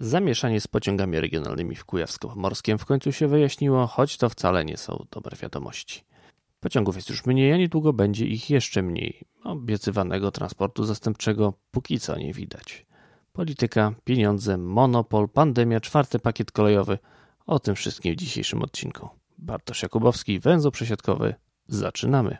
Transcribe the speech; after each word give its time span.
Zamieszanie 0.00 0.60
z 0.60 0.66
pociągami 0.66 1.20
regionalnymi 1.20 1.76
w 1.76 1.84
Kujawsko-Pomorskiem 1.84 2.78
w 2.78 2.84
końcu 2.84 3.12
się 3.12 3.28
wyjaśniło, 3.28 3.86
choć 3.86 4.16
to 4.16 4.28
wcale 4.28 4.64
nie 4.64 4.76
są 4.76 5.06
dobre 5.10 5.36
wiadomości. 5.36 6.04
Pociągów 6.60 6.96
jest 6.96 7.10
już 7.10 7.26
mniej, 7.26 7.52
a 7.52 7.56
niedługo 7.56 7.92
będzie 7.92 8.26
ich 8.26 8.50
jeszcze 8.50 8.82
mniej. 8.82 9.20
Obiecywanego 9.44 10.30
transportu 10.30 10.84
zastępczego 10.84 11.52
póki 11.70 12.00
co 12.00 12.18
nie 12.18 12.32
widać. 12.32 12.86
Polityka, 13.32 13.94
pieniądze, 14.04 14.58
monopol, 14.58 15.28
pandemia, 15.28 15.80
czwarty 15.80 16.18
pakiet 16.18 16.52
kolejowy. 16.52 16.98
O 17.46 17.58
tym 17.58 17.74
wszystkim 17.74 18.12
w 18.12 18.16
dzisiejszym 18.16 18.62
odcinku. 18.62 19.08
Bartosz 19.38 19.82
Jakubowski, 19.82 20.40
węzeł 20.40 20.70
przesiadkowy. 20.70 21.34
Zaczynamy. 21.68 22.36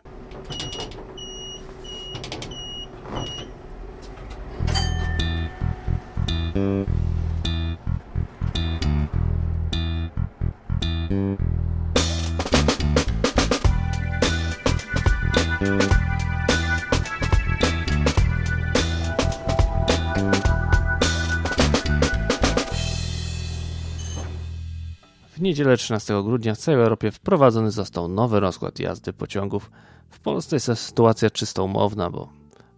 W 25.37 25.41
niedzielę 25.41 25.77
13 25.77 26.23
grudnia 26.23 26.55
w 26.55 26.57
całej 26.57 26.81
Europie 26.81 27.11
wprowadzony 27.11 27.71
został 27.71 28.07
nowy 28.07 28.39
rozkład 28.39 28.79
jazdy 28.79 29.13
pociągów. 29.13 29.71
W 30.09 30.19
Polsce 30.19 30.55
jest 30.55 30.75
sytuacja 30.75 31.29
czysto 31.29 31.63
umowna, 31.63 32.09
bo 32.09 32.29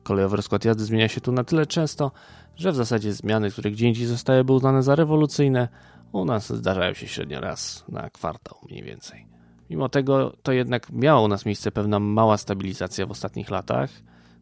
kolejowy 0.04 0.36
rozkład 0.36 0.66
jazdy 0.66 0.84
zmienia 0.84 1.08
się 1.08 1.22
tu 1.22 1.32
na 1.32 1.44
tyle 1.44 1.66
często, 1.66 2.12
że 2.56 2.72
w 2.72 2.76
zasadzie 2.76 3.14
zmiany, 3.14 3.52
które 3.52 3.72
gdzie 3.72 3.88
indziej 3.88 4.06
zostały 4.06 4.44
uznane 4.44 4.84
za 4.84 4.96
rewolucyjne, 4.96 5.68
u 6.12 6.26
nas 6.26 6.54
zdarzają 6.54 6.94
się 6.94 7.08
średnio 7.08 7.40
raz 7.40 7.86
na 7.90 8.10
kwartał 8.10 8.58
mniej 8.70 8.84
więcej. 8.84 9.26
Mimo 9.70 9.90
tego 9.90 10.34
to 10.44 10.52
jednak 10.52 10.92
miała 10.92 11.22
u 11.22 11.28
nas 11.28 11.46
miejsce 11.46 11.72
pewna 11.72 12.00
mała 12.00 12.38
stabilizacja 12.38 13.06
w 13.06 13.12
ostatnich 13.12 13.50
latach, 13.50 13.90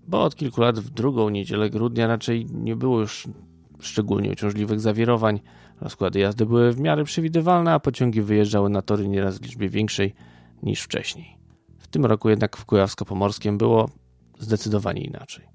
bo 0.07 0.23
od 0.23 0.35
kilku 0.35 0.61
lat 0.61 0.79
w 0.79 0.89
drugą 0.89 1.29
niedzielę 1.29 1.69
grudnia 1.69 2.07
raczej 2.07 2.45
nie 2.45 2.75
było 2.75 2.99
już 2.99 3.27
szczególnie 3.79 4.31
uciążliwych 4.31 4.79
zawirowań. 4.79 5.39
Rozkłady 5.81 6.19
jazdy 6.19 6.45
były 6.45 6.71
w 6.73 6.79
miarę 6.79 7.03
przewidywalne, 7.03 7.73
a 7.73 7.79
pociągi 7.79 8.21
wyjeżdżały 8.21 8.69
na 8.69 8.81
tory 8.81 9.07
nieraz 9.07 9.37
w 9.37 9.41
liczbie 9.41 9.69
większej 9.69 10.13
niż 10.63 10.81
wcześniej. 10.81 11.37
W 11.77 11.87
tym 11.87 12.05
roku 12.05 12.29
jednak 12.29 12.57
w 12.57 12.65
Kujawsko-Pomorskiem 12.65 13.57
było 13.57 13.89
zdecydowanie 14.39 15.01
inaczej. 15.01 15.45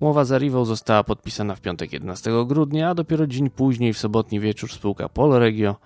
Umowa 0.00 0.24
z 0.24 0.32
Arrivą 0.32 0.64
została 0.64 1.04
podpisana 1.04 1.54
w 1.54 1.60
piątek 1.60 1.92
11 1.92 2.30
grudnia, 2.46 2.90
a 2.90 2.94
dopiero 2.94 3.26
dzień 3.26 3.50
później 3.50 3.92
w 3.92 3.98
sobotni 3.98 4.40
wieczór 4.40 4.72
spółka 4.72 5.08
Polregio 5.08 5.76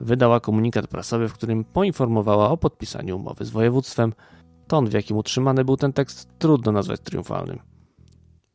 wydała 0.00 0.40
komunikat 0.40 0.86
prasowy, 0.86 1.28
w 1.28 1.32
którym 1.32 1.64
poinformowała 1.64 2.50
o 2.50 2.56
podpisaniu 2.56 3.16
umowy 3.16 3.44
z 3.44 3.50
województwem. 3.50 4.12
Ton, 4.66 4.88
w 4.88 4.92
jakim 4.92 5.16
utrzymany 5.16 5.64
był 5.64 5.76
ten 5.76 5.92
tekst, 5.92 6.28
trudno 6.38 6.72
nazwać 6.72 7.00
triumfalnym. 7.00 7.69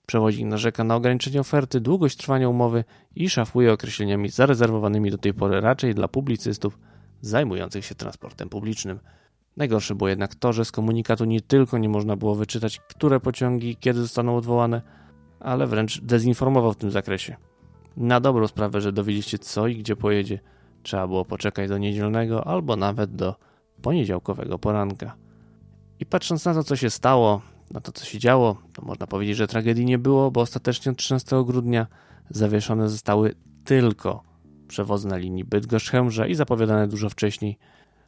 Przewoźnik 0.06 0.48
narzeka 0.48 0.84
na 0.84 0.96
ograniczenie 0.96 1.40
oferty, 1.40 1.82
długość 1.82 2.18
trwania 2.18 2.50
umowy 2.50 2.84
i 3.16 3.30
szafuje 3.30 3.74
określeniami 3.74 4.30
zarezerwowanymi 4.30 5.12
do 5.12 5.18
tej 5.18 5.34
pory 5.34 5.62
raczej 5.62 5.96
dla 5.96 6.08
publicystów 6.08 6.80
zajmujących 7.22 7.86
się 7.86 7.96
transportem 7.96 8.50
publicznym. 8.50 9.00
Najgorsze 9.58 9.96
było 9.96 10.08
jednak 10.10 10.36
to, 10.36 10.54
że 10.54 10.66
z 10.66 10.72
komunikatu 10.72 11.26
nie 11.26 11.42
tylko 11.42 11.78
nie 11.78 11.90
można 11.90 12.16
było 12.16 12.36
wyczytać, 12.36 12.80
które 12.80 13.20
pociągi 13.20 13.70
i 13.70 13.76
kiedy 13.76 14.02
zostaną 14.02 14.38
odwołane, 14.38 14.82
ale 15.40 15.68
wręcz 15.68 16.02
dezinformował 16.02 16.74
w 16.74 16.78
tym 16.78 16.92
zakresie. 16.92 17.36
Na 17.98 18.20
dobrą 18.20 18.48
sprawę, 18.48 18.82
że 18.82 18.92
dowiedzieliście 18.92 19.40
co 19.40 19.68
i 19.68 19.78
gdzie 19.78 19.96
pojedzie, 19.96 20.40
trzeba 20.84 21.08
było 21.08 21.26
poczekać 21.26 21.70
do 21.70 21.78
niedzielnego 21.78 22.48
albo 22.48 22.76
nawet 22.76 23.16
do 23.16 23.36
poniedziałkowego 23.82 24.60
poranka. 24.60 25.16
I 26.00 26.06
patrząc 26.06 26.46
na 26.46 26.54
to, 26.54 26.64
co 26.64 26.76
się 26.76 26.90
stało, 26.90 27.42
na 27.72 27.82
to, 27.82 27.92
co 27.92 28.06
się 28.06 28.20
działo, 28.20 28.58
to 28.74 28.86
można 28.86 29.08
powiedzieć, 29.08 29.38
że 29.38 29.48
tragedii 29.48 29.86
nie 29.86 29.98
było, 29.98 30.32
bo 30.32 30.42
ostatecznie 30.42 30.92
od 30.92 30.98
13 30.98 31.44
grudnia 31.46 31.88
zawieszone 32.30 32.90
zostały 32.90 33.36
tylko 33.64 34.24
przewozy 34.68 35.08
na 35.08 35.18
linii 35.18 35.46
Bydgoszcz-Chełmża 35.46 36.30
i 36.30 36.36
zapowiadane 36.36 36.88
dużo 36.88 37.10
wcześniej 37.10 37.58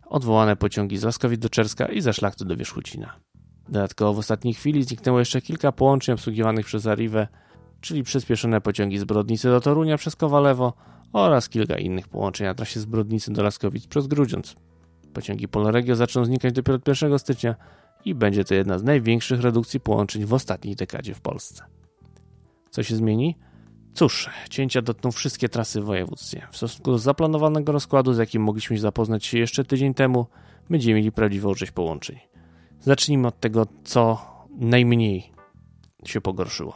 odwołane 0.06 0.56
pociągi 0.56 0.98
z 0.98 1.04
Laskowic 1.04 1.40
do 1.40 1.50
Czerska 1.50 1.86
i 1.86 2.02
ze 2.02 2.14
Szlachty 2.14 2.46
do 2.46 2.56
Wierzchucina. 2.58 3.20
Dodatkowo 3.70 4.14
w 4.14 4.20
ostatniej 4.20 4.54
chwili 4.54 4.84
zniknęło 4.84 5.20
jeszcze 5.20 5.42
kilka 5.42 5.72
połączeń 5.72 6.14
obsługiwanych 6.14 6.66
przez 6.66 6.88
Arrivę, 6.88 7.28
czyli 7.82 8.04
przyspieszone 8.04 8.62
pociągi 8.62 8.98
z 8.98 9.04
Brodnicy 9.04 9.48
do 9.48 9.62
Torunia 9.62 9.98
przez 9.98 10.16
Kowalewo 10.16 10.74
oraz 11.14 11.50
kilka 11.50 11.78
innych 11.78 12.08
połączeń 12.08 12.48
na 12.48 12.54
trasie 12.54 12.80
z 12.80 12.86
Brodnicy 12.86 13.34
do 13.34 13.44
Laskowic 13.44 13.88
przez 13.88 14.08
Grudziądz. 14.08 14.56
Pociągi 15.14 15.48
Polregio 15.48 15.96
zaczną 15.96 16.26
znikać 16.26 16.54
dopiero 16.54 16.76
od 16.76 16.88
1 16.88 17.20
stycznia 17.20 17.56
i 18.08 18.16
będzie 18.16 18.44
to 18.44 18.54
jedna 18.54 18.80
z 18.80 18.84
największych 18.84 19.42
redukcji 19.42 19.80
połączeń 19.80 20.26
w 20.26 20.34
ostatniej 20.34 20.76
dekadzie 20.76 21.14
w 21.14 21.22
Polsce. 21.22 21.64
Co 22.70 22.84
się 22.84 22.96
zmieni? 22.96 23.36
Cóż, 23.94 24.30
cięcia 24.50 24.82
dotkną 24.82 25.12
wszystkie 25.12 25.50
trasy 25.50 25.82
w 25.82 25.86
województwie. 25.86 26.48
W 26.52 26.58
stosunku 26.58 26.92
do 26.92 27.00
zaplanowanego 27.00 27.72
rozkładu, 27.72 28.14
z 28.14 28.18
jakim 28.18 28.44
mogliśmy 28.44 28.78
zapoznać 28.78 29.26
się 29.26 29.38
jeszcze 29.38 29.64
tydzień 29.64 29.94
temu, 29.94 30.26
będziemy 30.70 30.96
mieli 30.96 31.12
prawdziwą 31.12 31.54
rzeź 31.54 31.72
połączeń. 31.72 32.20
Zacznijmy 32.80 33.28
od 33.28 33.40
tego, 33.40 33.68
co 33.84 34.22
najmniej 34.58 35.32
się 36.06 36.22
pogorszyło. 36.22 36.76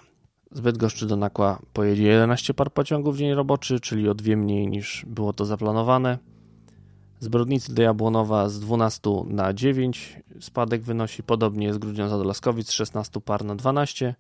Z 0.52 0.60
Bydgoszczy 0.60 1.08
do 1.08 1.16
Nakła 1.16 1.60
pojedzie 1.74 2.04
11 2.04 2.54
par 2.54 2.72
pociągów 2.72 3.16
w 3.16 3.18
dzień 3.18 3.34
roboczy, 3.34 3.80
czyli 3.80 4.10
o 4.10 4.14
dwie 4.14 4.38
mniej 4.38 4.68
niż 4.68 5.06
było 5.08 5.34
to 5.34 5.46
zaplanowane. 5.46 6.18
Z 7.22 7.28
Brodnicy 7.28 7.74
do 7.74 7.82
Jabłonowa 7.82 8.50
z 8.50 8.60
12 8.60 9.10
na 9.28 9.54
9 9.54 10.22
spadek 10.40 10.82
wynosi, 10.82 11.24
podobnie 11.24 11.74
z 11.74 11.78
Grudziądza 11.78 12.18
do 12.18 12.34
z 12.64 12.72
16 12.72 13.22
par 13.22 13.46
na 13.46 13.56
12, 13.56 14.16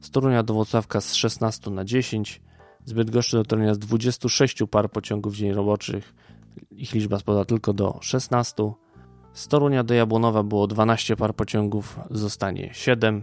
z 0.00 0.10
Torunia 0.10 0.42
do 0.42 0.54
Włocławka 0.54 1.00
z 1.00 1.14
16 1.14 1.70
na 1.70 1.84
10, 1.84 2.42
z 2.84 2.92
Bydgoszczy 2.92 3.36
do 3.36 3.44
Torunia 3.44 3.74
z 3.74 3.78
26 3.78 4.58
par 4.70 4.90
pociągów 4.90 5.34
dzień 5.34 5.52
roboczych, 5.52 6.14
ich 6.70 6.94
liczba 6.94 7.18
spada 7.18 7.44
tylko 7.44 7.72
do 7.72 7.98
16, 8.00 8.72
z 9.32 9.48
Torunia 9.48 9.84
do 9.84 9.94
Jabłonowa 9.94 10.42
było 10.42 10.66
12 10.66 11.16
par 11.16 11.34
pociągów, 11.34 11.98
zostanie 12.10 12.70
7, 12.72 13.22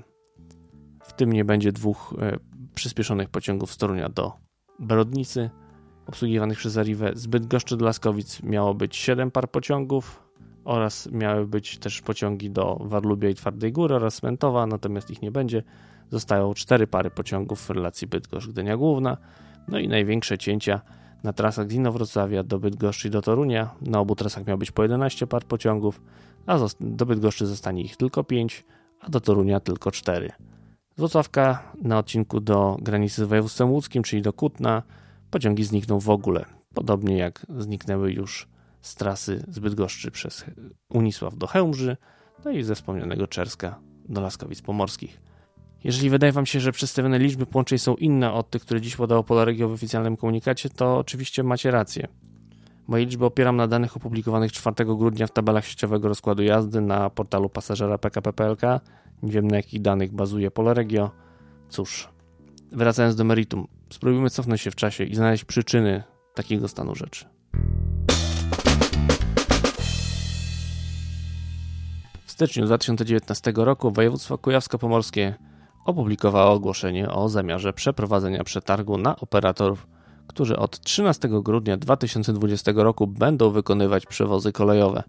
w 1.03 1.13
tym 1.13 1.33
nie 1.33 1.45
będzie 1.45 1.71
dwóch 1.71 2.15
e, 2.21 2.37
przyspieszonych 2.75 3.29
pociągów 3.29 3.73
z 3.73 3.77
Torunia 3.77 4.09
do 4.09 4.33
Brodnicy, 4.79 5.49
obsługiwanych 6.07 6.57
przez 6.57 6.77
Arrivę. 6.77 7.11
Z 7.15 7.27
Bydgoszczy 7.27 7.77
do 7.77 7.85
Laskowic 7.85 8.43
miało 8.43 8.73
być 8.73 8.95
7 8.95 9.31
par 9.31 9.51
pociągów 9.51 10.23
oraz 10.63 11.11
miały 11.11 11.47
być 11.47 11.77
też 11.77 12.01
pociągi 12.01 12.51
do 12.51 12.79
Warlubia 12.81 13.29
i 13.29 13.35
Twardej 13.35 13.71
Góry 13.71 13.95
oraz 13.95 14.23
Mentowa, 14.23 14.67
natomiast 14.67 15.11
ich 15.11 15.21
nie 15.21 15.31
będzie. 15.31 15.63
Zostają 16.09 16.53
4 16.53 16.87
pary 16.87 17.09
pociągów 17.09 17.65
w 17.65 17.69
relacji 17.69 18.07
Bydgoszcz-Gdynia 18.07 18.77
Główna. 18.77 19.17
No 19.67 19.79
i 19.79 19.87
największe 19.87 20.37
cięcia 20.37 20.81
na 21.23 21.33
trasach 21.33 21.69
z 21.69 21.73
Inowrocławia 21.73 22.43
do 22.43 22.59
Bydgoszczy 22.59 23.07
i 23.07 23.11
do 23.11 23.21
Torunia. 23.21 23.69
Na 23.81 23.99
obu 23.99 24.15
trasach 24.15 24.47
miało 24.47 24.57
być 24.57 24.71
po 24.71 24.83
11 24.83 25.27
par 25.27 25.43
pociągów, 25.43 26.01
a 26.45 26.59
do 26.79 27.05
Bydgoszczy 27.05 27.45
zostanie 27.45 27.81
ich 27.81 27.97
tylko 27.97 28.23
5, 28.23 28.65
a 28.99 29.09
do 29.09 29.19
Torunia 29.19 29.59
tylko 29.59 29.91
4. 29.91 30.31
Z 30.95 30.99
Wrocławka 30.99 31.71
na 31.81 31.97
odcinku 31.97 32.39
do 32.39 32.77
granicy 32.81 33.25
z 33.25 33.27
województwem 33.27 33.71
łódzkim, 33.71 34.03
czyli 34.03 34.21
do 34.21 34.33
Kutna, 34.33 34.83
pociągi 35.33 35.63
znikną 35.63 35.99
w 35.99 36.09
ogóle. 36.09 36.45
Podobnie 36.73 37.17
jak 37.17 37.45
zniknęły 37.57 38.11
już 38.11 38.47
z 38.81 38.95
trasy 38.95 39.45
z 39.47 39.59
Bydgoszczy 39.59 40.11
przez 40.11 40.45
Unisław 40.89 41.37
do 41.37 41.47
Chełmży, 41.47 41.97
no 42.45 42.51
i 42.51 42.63
ze 42.63 42.75
wspomnianego 42.75 43.27
Czerska 43.27 43.79
do 44.09 44.21
Laskowic 44.21 44.61
Pomorskich. 44.61 45.21
Jeżeli 45.83 46.09
wydaje 46.09 46.33
Wam 46.33 46.45
się, 46.45 46.59
że 46.59 46.71
przedstawione 46.71 47.19
liczby 47.19 47.45
połączeń 47.45 47.79
są 47.79 47.95
inne 47.95 48.33
od 48.33 48.49
tych, 48.49 48.61
które 48.61 48.81
dziś 48.81 48.95
podało 48.95 49.23
Polaregio 49.23 49.69
w 49.69 49.71
oficjalnym 49.71 50.17
komunikacie, 50.17 50.69
to 50.69 50.97
oczywiście 50.97 51.43
macie 51.43 51.71
rację. 51.71 52.07
Moje 52.87 53.05
liczby 53.05 53.25
opieram 53.25 53.55
na 53.55 53.67
danych 53.67 53.97
opublikowanych 53.97 54.51
4 54.51 54.85
grudnia 54.85 55.27
w 55.27 55.31
tabelach 55.31 55.65
sieciowego 55.65 56.07
rozkładu 56.07 56.43
jazdy 56.43 56.81
na 56.81 57.09
portalu 57.09 57.49
pasażera 57.49 57.97
PKP.pl. 57.97 58.57
Nie 59.23 59.31
wiem 59.31 59.47
na 59.47 59.57
jakich 59.57 59.81
danych 59.81 60.13
bazuje 60.13 60.51
Polaregio. 60.51 61.11
Cóż, 61.69 62.09
wracając 62.71 63.15
do 63.15 63.23
meritum, 63.23 63.67
spróbujmy 63.93 64.29
cofnąć 64.29 64.61
się 64.61 64.71
w 64.71 64.75
czasie 64.75 65.03
i 65.03 65.15
znaleźć 65.15 65.45
przyczyny 65.45 66.03
takiego 66.33 66.67
stanu 66.67 66.95
rzeczy. 66.95 67.25
W 72.25 72.31
styczniu 72.31 72.65
2019 72.65 73.53
roku 73.55 73.91
województwo 73.91 74.37
kujawsko-pomorskie 74.37 75.33
opublikowało 75.85 76.51
ogłoszenie 76.51 77.09
o 77.09 77.29
zamiarze 77.29 77.73
przeprowadzenia 77.73 78.43
przetargu 78.43 78.97
na 78.97 79.15
operatorów, 79.15 79.87
którzy 80.27 80.57
od 80.57 80.79
13 80.79 81.29
grudnia 81.31 81.77
2020 81.77 82.71
roku 82.75 83.07
będą 83.07 83.49
wykonywać 83.49 84.05
przewozy 84.05 84.51
kolejowe. 84.51 85.03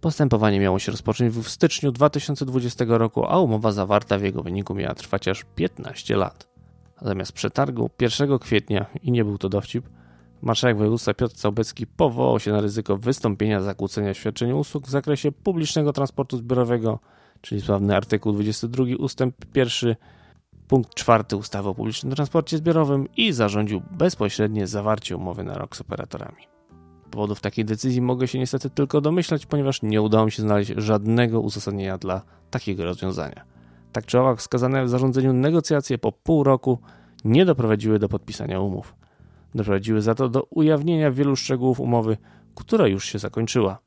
Postępowanie 0.00 0.60
miało 0.60 0.78
się 0.78 0.92
rozpocząć 0.92 1.34
w 1.34 1.48
styczniu 1.48 1.92
2020 1.92 2.84
roku, 2.88 3.26
a 3.26 3.40
umowa 3.40 3.72
zawarta 3.72 4.18
w 4.18 4.22
jego 4.22 4.42
wyniku 4.42 4.74
miała 4.74 4.94
trwać 4.94 5.28
aż 5.28 5.44
15 5.54 6.16
lat. 6.16 6.55
Zamiast 7.02 7.32
przetargu 7.32 7.90
1 8.00 8.38
kwietnia, 8.38 8.86
i 9.02 9.10
nie 9.10 9.24
był 9.24 9.38
to 9.38 9.48
dowcip, 9.48 9.88
Marszałek 10.42 10.76
województwa 10.76 11.14
Piotr 11.14 11.34
Całbecki 11.34 11.86
powołał 11.86 12.40
się 12.40 12.52
na 12.52 12.60
ryzyko 12.60 12.96
wystąpienia 12.96 13.62
zakłócenia 13.62 14.14
świadczenia 14.14 14.54
usług 14.54 14.86
w 14.86 14.90
zakresie 14.90 15.32
publicznego 15.32 15.92
transportu 15.92 16.36
zbiorowego, 16.36 16.98
czyli 17.40 17.60
sławny 17.60 17.96
artykuł 17.96 18.32
22 18.32 18.84
ustęp 18.98 19.36
1 19.54 19.94
punkt 20.68 20.94
4 20.94 21.36
ustawy 21.36 21.68
o 21.68 21.74
publicznym 21.74 22.14
transporcie 22.14 22.56
zbiorowym 22.56 23.08
i 23.16 23.32
zarządził 23.32 23.82
bezpośrednie 23.90 24.66
zawarcie 24.66 25.16
umowy 25.16 25.44
na 25.44 25.58
rok 25.58 25.76
z 25.76 25.80
operatorami. 25.80 26.42
Powodów 27.10 27.40
takiej 27.40 27.64
decyzji 27.64 28.02
mogę 28.02 28.28
się 28.28 28.38
niestety 28.38 28.70
tylko 28.70 29.00
domyślać, 29.00 29.46
ponieważ 29.46 29.82
nie 29.82 30.02
udało 30.02 30.24
mi 30.24 30.32
się 30.32 30.42
znaleźć 30.42 30.72
żadnego 30.76 31.40
uzasadnienia 31.40 31.98
dla 31.98 32.22
takiego 32.50 32.84
rozwiązania. 32.84 33.55
Tak 33.96 34.06
czy 34.06 34.20
owak, 34.20 34.38
wskazane 34.38 34.84
w 34.84 34.88
zarządzeniu 34.88 35.32
negocjacje 35.32 35.98
po 35.98 36.12
pół 36.12 36.44
roku 36.44 36.78
nie 37.24 37.44
doprowadziły 37.44 37.98
do 37.98 38.08
podpisania 38.08 38.60
umów. 38.60 38.94
Doprowadziły 39.54 40.02
za 40.02 40.14
to 40.14 40.28
do 40.28 40.42
ujawnienia 40.42 41.10
wielu 41.10 41.36
szczegółów 41.36 41.80
umowy, 41.80 42.16
która 42.54 42.86
już 42.86 43.04
się 43.04 43.18
zakończyła. 43.18 43.78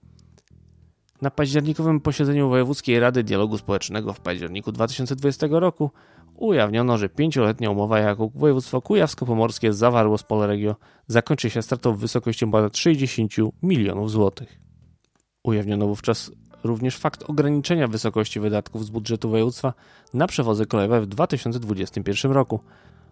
Na 1.22 1.32
październikowym 1.32 2.00
posiedzeniu 2.00 2.50
Wojewódzkiej 2.50 3.00
Rady 3.00 3.24
Dialogu 3.24 3.58
Społecznego 3.58 4.14
w 4.14 4.20
październiku 4.20 4.72
2020 4.72 5.48
roku 5.50 5.92
ujawniono, 6.36 6.98
że 6.98 7.10
pięcioletnia 7.10 7.70
umowa, 7.70 8.00
jaką 8.00 8.32
województwo 8.36 8.82
kujawsko-pomorskie 8.82 9.74
zawarło 9.74 10.18
z 10.18 10.24
Polregio, 10.24 10.76
zakończy 11.08 11.50
się 11.50 11.62
stratą 11.62 11.94
w 11.94 12.00
wysokości 12.00 12.48
ponad 12.48 12.78
60 12.78 13.34
milionów 13.64 14.12
złotych. 14.12 14.60
Ujawniono 15.44 15.88
wówczas 15.88 16.32
również 16.64 16.98
fakt 16.98 17.24
ograniczenia 17.30 17.88
wysokości 17.88 18.40
wydatków 18.40 18.86
z 18.86 18.90
budżetu 18.90 19.30
województwa 19.30 19.74
na 20.14 20.28
przewozy 20.28 20.66
kolejowe 20.66 21.02
w 21.02 21.08
2021 21.08 22.32
roku. 22.32 22.60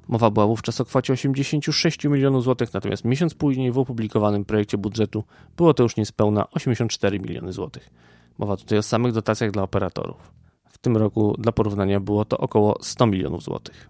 Mowa 0.07 0.29
była 0.29 0.47
wówczas 0.47 0.81
o 0.81 0.85
kwocie 0.85 1.13
86 1.13 2.03
milionów 2.03 2.43
złotych, 2.43 2.73
natomiast 2.73 3.05
miesiąc 3.05 3.33
później 3.33 3.71
w 3.71 3.77
opublikowanym 3.77 4.45
projekcie 4.45 4.77
budżetu 4.77 5.23
było 5.57 5.73
to 5.73 5.83
już 5.83 5.95
niespełna 5.95 6.49
84 6.51 7.19
miliony 7.19 7.53
złotych. 7.53 7.89
Mowa 8.37 8.57
tutaj 8.57 8.77
o 8.77 8.83
samych 8.83 9.13
dotacjach 9.13 9.51
dla 9.51 9.63
operatorów. 9.63 10.31
W 10.69 10.77
tym 10.77 10.97
roku 10.97 11.35
dla 11.39 11.51
porównania 11.51 11.99
było 11.99 12.25
to 12.25 12.37
około 12.37 12.77
100 12.81 13.07
milionów 13.07 13.43
złotych. 13.43 13.89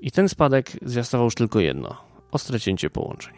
I 0.00 0.10
ten 0.10 0.28
spadek 0.28 0.70
zwiastował 0.82 1.24
już 1.24 1.34
tylko 1.34 1.60
jedno 1.60 1.96
ostre 2.30 2.60
cięcie 2.60 2.90
połączeń. 2.90 3.34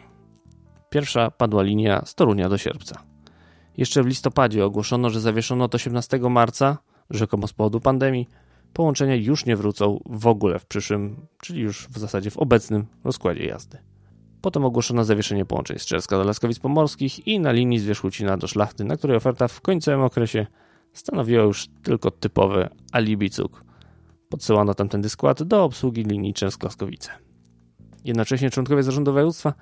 Pierwsza 0.89 1.31
padła 1.31 1.63
linia 1.63 2.05
z 2.05 2.15
Torunia 2.15 2.49
do 2.49 2.57
Sierpca. 2.57 3.12
Jeszcze 3.77 4.03
w 4.03 4.07
listopadzie 4.07 4.65
ogłoszono, 4.65 5.09
że 5.09 5.21
zawieszono 5.21 5.65
od 5.65 5.75
18 5.75 6.19
marca, 6.19 6.77
rzekomo 7.09 7.47
z 7.47 7.53
powodu 7.53 7.79
pandemii, 7.79 8.27
połączenia 8.73 9.15
już 9.15 9.45
nie 9.45 9.55
wrócą 9.55 9.99
w 10.05 10.27
ogóle 10.27 10.59
w 10.59 10.65
przyszłym, 10.65 11.27
czyli 11.41 11.61
już 11.61 11.87
w 11.87 11.97
zasadzie 11.97 12.31
w 12.31 12.37
obecnym 12.37 12.85
rozkładzie 13.03 13.45
jazdy. 13.45 13.77
Potem 14.41 14.65
ogłoszono 14.65 15.03
zawieszenie 15.03 15.45
połączeń 15.45 15.79
z 15.79 15.85
Czerska 15.85 16.17
do 16.17 16.23
Laskowic 16.23 16.59
Pomorskich 16.59 17.27
i 17.27 17.39
na 17.39 17.51
linii 17.51 17.79
z 17.79 17.85
Wierzchucina 17.85 18.37
do 18.37 18.47
Szlachty, 18.47 18.83
na 18.83 18.97
której 18.97 19.17
oferta 19.17 19.47
w 19.47 19.61
końcowym 19.61 20.01
okresie 20.01 20.47
stanowiła 20.93 21.43
już 21.43 21.67
tylko 21.83 22.11
typowy 22.11 22.69
alibi 22.91 23.29
cuk. 23.29 23.63
Podsyłano 24.29 24.73
tamtędy 24.73 25.09
skład 25.09 25.43
do 25.43 25.63
obsługi 25.63 26.03
linii 26.03 26.33
Czersk-Laskowice. 26.33 27.09
Jednocześnie 28.05 28.49
członkowie 28.49 28.83
zarządu 28.83 29.13
województwa 29.13 29.53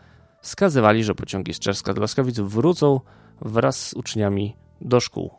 wskazywali, 0.42 1.04
że 1.04 1.16
pociągi 1.16 1.54
z 1.54 1.60
Czerska 1.60 1.94
do 1.94 2.02
Laskowic 2.02 2.40
wrócą 2.40 3.00
wraz 3.42 3.88
z 3.88 3.94
uczniami 3.94 4.56
do 4.82 5.00
szkół. 5.00 5.32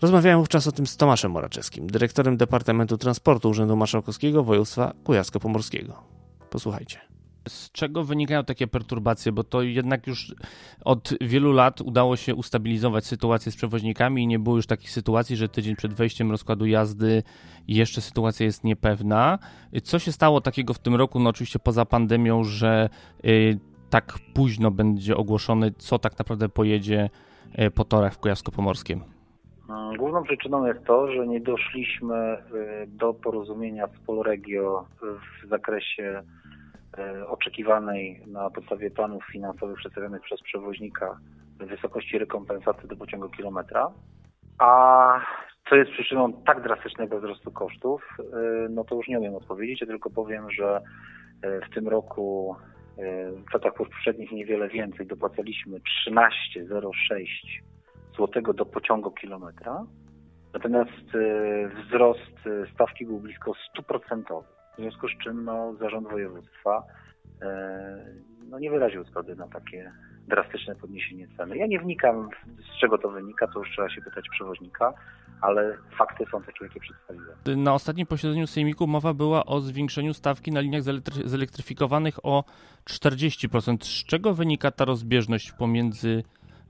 Rozmawiałem 0.00 0.38
wówczas 0.38 0.66
o 0.66 0.72
tym 0.72 0.86
z 0.86 0.96
Tomaszem 0.96 1.30
Moraczewskim, 1.30 1.86
dyrektorem 1.86 2.36
Departamentu 2.36 2.98
Transportu 2.98 3.48
Urzędu 3.48 3.76
Marszałkowskiego 3.76 4.44
Województwa 4.44 4.92
Kujawsko-Pomorskiego. 5.04 5.92
Posłuchajcie. 6.50 6.98
Z 7.48 7.72
czego 7.72 8.04
wynikają 8.04 8.44
takie 8.44 8.66
perturbacje? 8.66 9.32
Bo 9.32 9.44
to 9.44 9.62
jednak 9.62 10.06
już 10.06 10.34
od 10.84 11.14
wielu 11.20 11.52
lat 11.52 11.80
udało 11.80 12.16
się 12.16 12.34
ustabilizować 12.34 13.06
sytuację 13.06 13.52
z 13.52 13.56
przewoźnikami 13.56 14.22
i 14.22 14.26
nie 14.26 14.38
było 14.38 14.56
już 14.56 14.66
takich 14.66 14.90
sytuacji, 14.90 15.36
że 15.36 15.48
tydzień 15.48 15.76
przed 15.76 15.94
wejściem 15.94 16.30
rozkładu 16.30 16.66
jazdy 16.66 17.22
jeszcze 17.68 18.00
sytuacja 18.00 18.46
jest 18.46 18.64
niepewna. 18.64 19.38
Co 19.82 19.98
się 19.98 20.12
stało 20.12 20.40
takiego 20.40 20.74
w 20.74 20.78
tym 20.78 20.94
roku? 20.94 21.20
No 21.20 21.30
oczywiście 21.30 21.58
poza 21.58 21.84
pandemią, 21.84 22.44
że 22.44 22.88
y, 23.24 23.58
tak 23.90 24.18
późno 24.34 24.70
będzie 24.70 25.16
ogłoszony, 25.16 25.70
co 25.70 25.98
tak 25.98 26.18
naprawdę 26.18 26.48
pojedzie 26.48 27.10
y, 27.58 27.70
po 27.70 27.84
torach 27.84 28.14
w 28.14 28.18
Kujawsko-Pomorskim. 28.18 29.00
Mm, 29.68 29.96
główną 29.96 30.22
przyczyną 30.22 30.66
jest 30.66 30.84
to, 30.84 31.12
że 31.12 31.26
nie 31.26 31.40
doszliśmy 31.40 32.38
y, 32.84 32.86
do 32.86 33.14
porozumienia 33.14 33.86
z 33.86 34.06
Polregio 34.06 34.86
w 35.00 35.48
zakresie 35.48 36.22
y, 36.98 37.28
oczekiwanej 37.28 38.22
na 38.26 38.50
podstawie 38.50 38.90
planów 38.90 39.24
finansowych 39.32 39.76
przedstawionych 39.76 40.22
przez 40.22 40.42
przewoźnika 40.42 41.18
wysokości 41.58 42.18
rekompensaty 42.18 42.88
do 42.88 42.96
pociągu 42.96 43.28
kilometra. 43.28 43.90
A 44.58 45.20
co 45.68 45.76
jest 45.76 45.90
przyczyną 45.90 46.32
tak 46.32 46.62
drastycznego 46.62 47.18
wzrostu 47.18 47.50
kosztów, 47.50 48.16
no 48.70 48.84
to 48.84 48.94
już 48.94 49.08
nie 49.08 49.18
umiem 49.18 49.34
odpowiedzieć, 49.34 49.80
ja 49.80 49.86
tylko 49.86 50.10
powiem, 50.10 50.50
że 50.50 50.80
w 51.42 51.74
tym 51.74 51.88
roku 51.88 52.56
w 53.50 53.54
latach 53.54 53.74
poprzednich 53.74 54.32
niewiele 54.32 54.68
więcej 54.68 55.06
dopłacaliśmy 55.06 55.78
13,06 56.10 56.90
zł 58.18 58.54
do 58.54 58.66
pociągu 58.66 59.10
kilometra. 59.10 59.84
Natomiast 60.52 61.14
e, 61.14 61.68
wzrost 61.68 62.46
e, 62.46 62.72
stawki 62.74 63.06
był 63.06 63.20
blisko 63.20 63.52
100%. 63.78 64.42
W 64.74 64.80
związku 64.80 65.08
z 65.08 65.18
czym 65.24 65.44
no, 65.44 65.74
zarząd 65.74 66.08
województwa 66.08 66.82
e, 67.42 68.04
no, 68.48 68.58
nie 68.58 68.70
wyraził 68.70 69.04
zgody 69.04 69.36
na 69.36 69.48
takie 69.48 69.92
drastyczne 70.28 70.74
podniesienie 70.74 71.28
ceny. 71.36 71.56
Ja 71.56 71.66
nie 71.66 71.80
wnikam, 71.80 72.28
z 72.74 72.80
czego 72.80 72.98
to 72.98 73.10
wynika, 73.10 73.46
to 73.46 73.58
już 73.58 73.70
trzeba 73.70 73.90
się 73.90 74.02
pytać 74.02 74.24
przewoźnika, 74.28 74.94
ale 75.40 75.76
fakty 75.98 76.24
są 76.30 76.42
takie, 76.42 76.64
jakie 76.64 76.80
przedstawiłem. 76.80 77.62
Na 77.62 77.74
ostatnim 77.74 78.06
posiedzeniu 78.06 78.46
Sejmiku 78.46 78.86
mowa 78.86 79.14
była 79.14 79.44
o 79.44 79.60
zwiększeniu 79.60 80.14
stawki 80.14 80.52
na 80.52 80.60
liniach 80.60 80.82
zelektryfikowanych 81.24 82.26
o 82.26 82.44
40%. 82.84 83.84
Z 83.84 84.04
czego 84.04 84.34
wynika 84.34 84.70
ta 84.70 84.84
rozbieżność 84.84 85.52
pomiędzy 85.52 86.22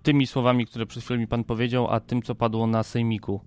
tymi 0.02 0.26
słowami, 0.26 0.66
które 0.66 0.86
przed 0.86 1.04
chwilą 1.04 1.20
mi 1.20 1.26
pan 1.26 1.44
powiedział, 1.44 1.90
a 1.90 2.00
tym, 2.00 2.22
co 2.22 2.34
padło 2.34 2.66
na 2.66 2.82
sejmiku? 2.82 3.40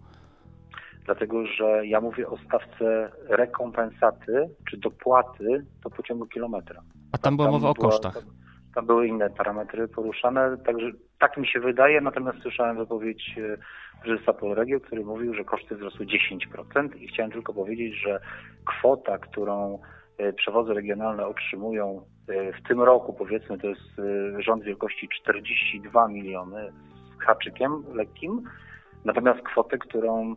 Dlatego, 1.05 1.45
że 1.45 1.87
ja 1.87 2.01
mówię 2.01 2.27
o 2.27 2.37
stawce 2.37 3.11
rekompensaty 3.29 4.49
czy 4.69 4.77
dopłaty 4.77 5.65
do 5.83 5.89
pociągu 5.89 6.25
kilometra. 6.25 6.81
A 7.11 7.17
tam 7.17 7.35
była 7.35 7.47
tam 7.47 7.53
mowa 7.53 7.69
o 7.69 7.75
kosztach. 7.75 8.13
Tam, 8.13 8.23
tam 8.75 8.85
były 8.85 9.07
inne 9.07 9.29
parametry 9.29 9.87
poruszane, 9.87 10.57
także 10.57 10.91
tak 11.19 11.37
mi 11.37 11.47
się 11.47 11.59
wydaje, 11.59 12.01
natomiast 12.01 12.39
słyszałem 12.41 12.77
wypowiedź 12.77 13.35
e, 13.37 13.57
prezesa 14.03 14.33
Polregio, 14.33 14.79
który 14.79 15.05
mówił, 15.05 15.33
że 15.33 15.43
koszty 15.43 15.75
wzrosły 15.75 16.05
10% 16.05 16.97
i 16.97 17.07
chciałem 17.07 17.31
tylko 17.31 17.53
powiedzieć, 17.53 17.95
że 18.01 18.19
kwota, 18.65 19.17
którą 19.17 19.79
e, 20.17 20.33
przewozy 20.33 20.73
regionalne 20.73 21.27
otrzymują 21.27 22.01
E, 22.31 22.53
w 22.53 22.67
tym 22.67 22.81
roku 22.81 23.13
powiedzmy 23.13 23.57
to 23.57 23.67
jest 23.67 24.01
rząd 24.39 24.63
wielkości 24.63 25.09
42 25.21 26.07
miliony 26.07 26.71
z 27.17 27.23
haczykiem 27.23 27.83
lekkim, 27.93 28.43
natomiast 29.05 29.41
kwotę, 29.41 29.77
którą 29.77 30.35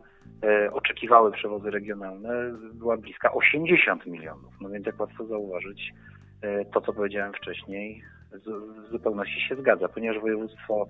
oczekiwały 0.71 1.31
przewozy 1.31 1.71
regionalne 1.71 2.51
była 2.73 2.97
bliska 2.97 3.33
80 3.33 4.05
milionów. 4.05 4.53
No 4.61 4.69
więc 4.69 4.85
jak 4.85 4.99
łatwo 4.99 5.25
zauważyć, 5.25 5.93
to 6.73 6.81
co 6.81 6.93
powiedziałem 6.93 7.33
wcześniej 7.33 8.03
w 8.31 8.91
zupełności 8.91 9.41
się 9.41 9.55
zgadza, 9.55 9.89
ponieważ 9.89 10.21
województwo 10.21 10.87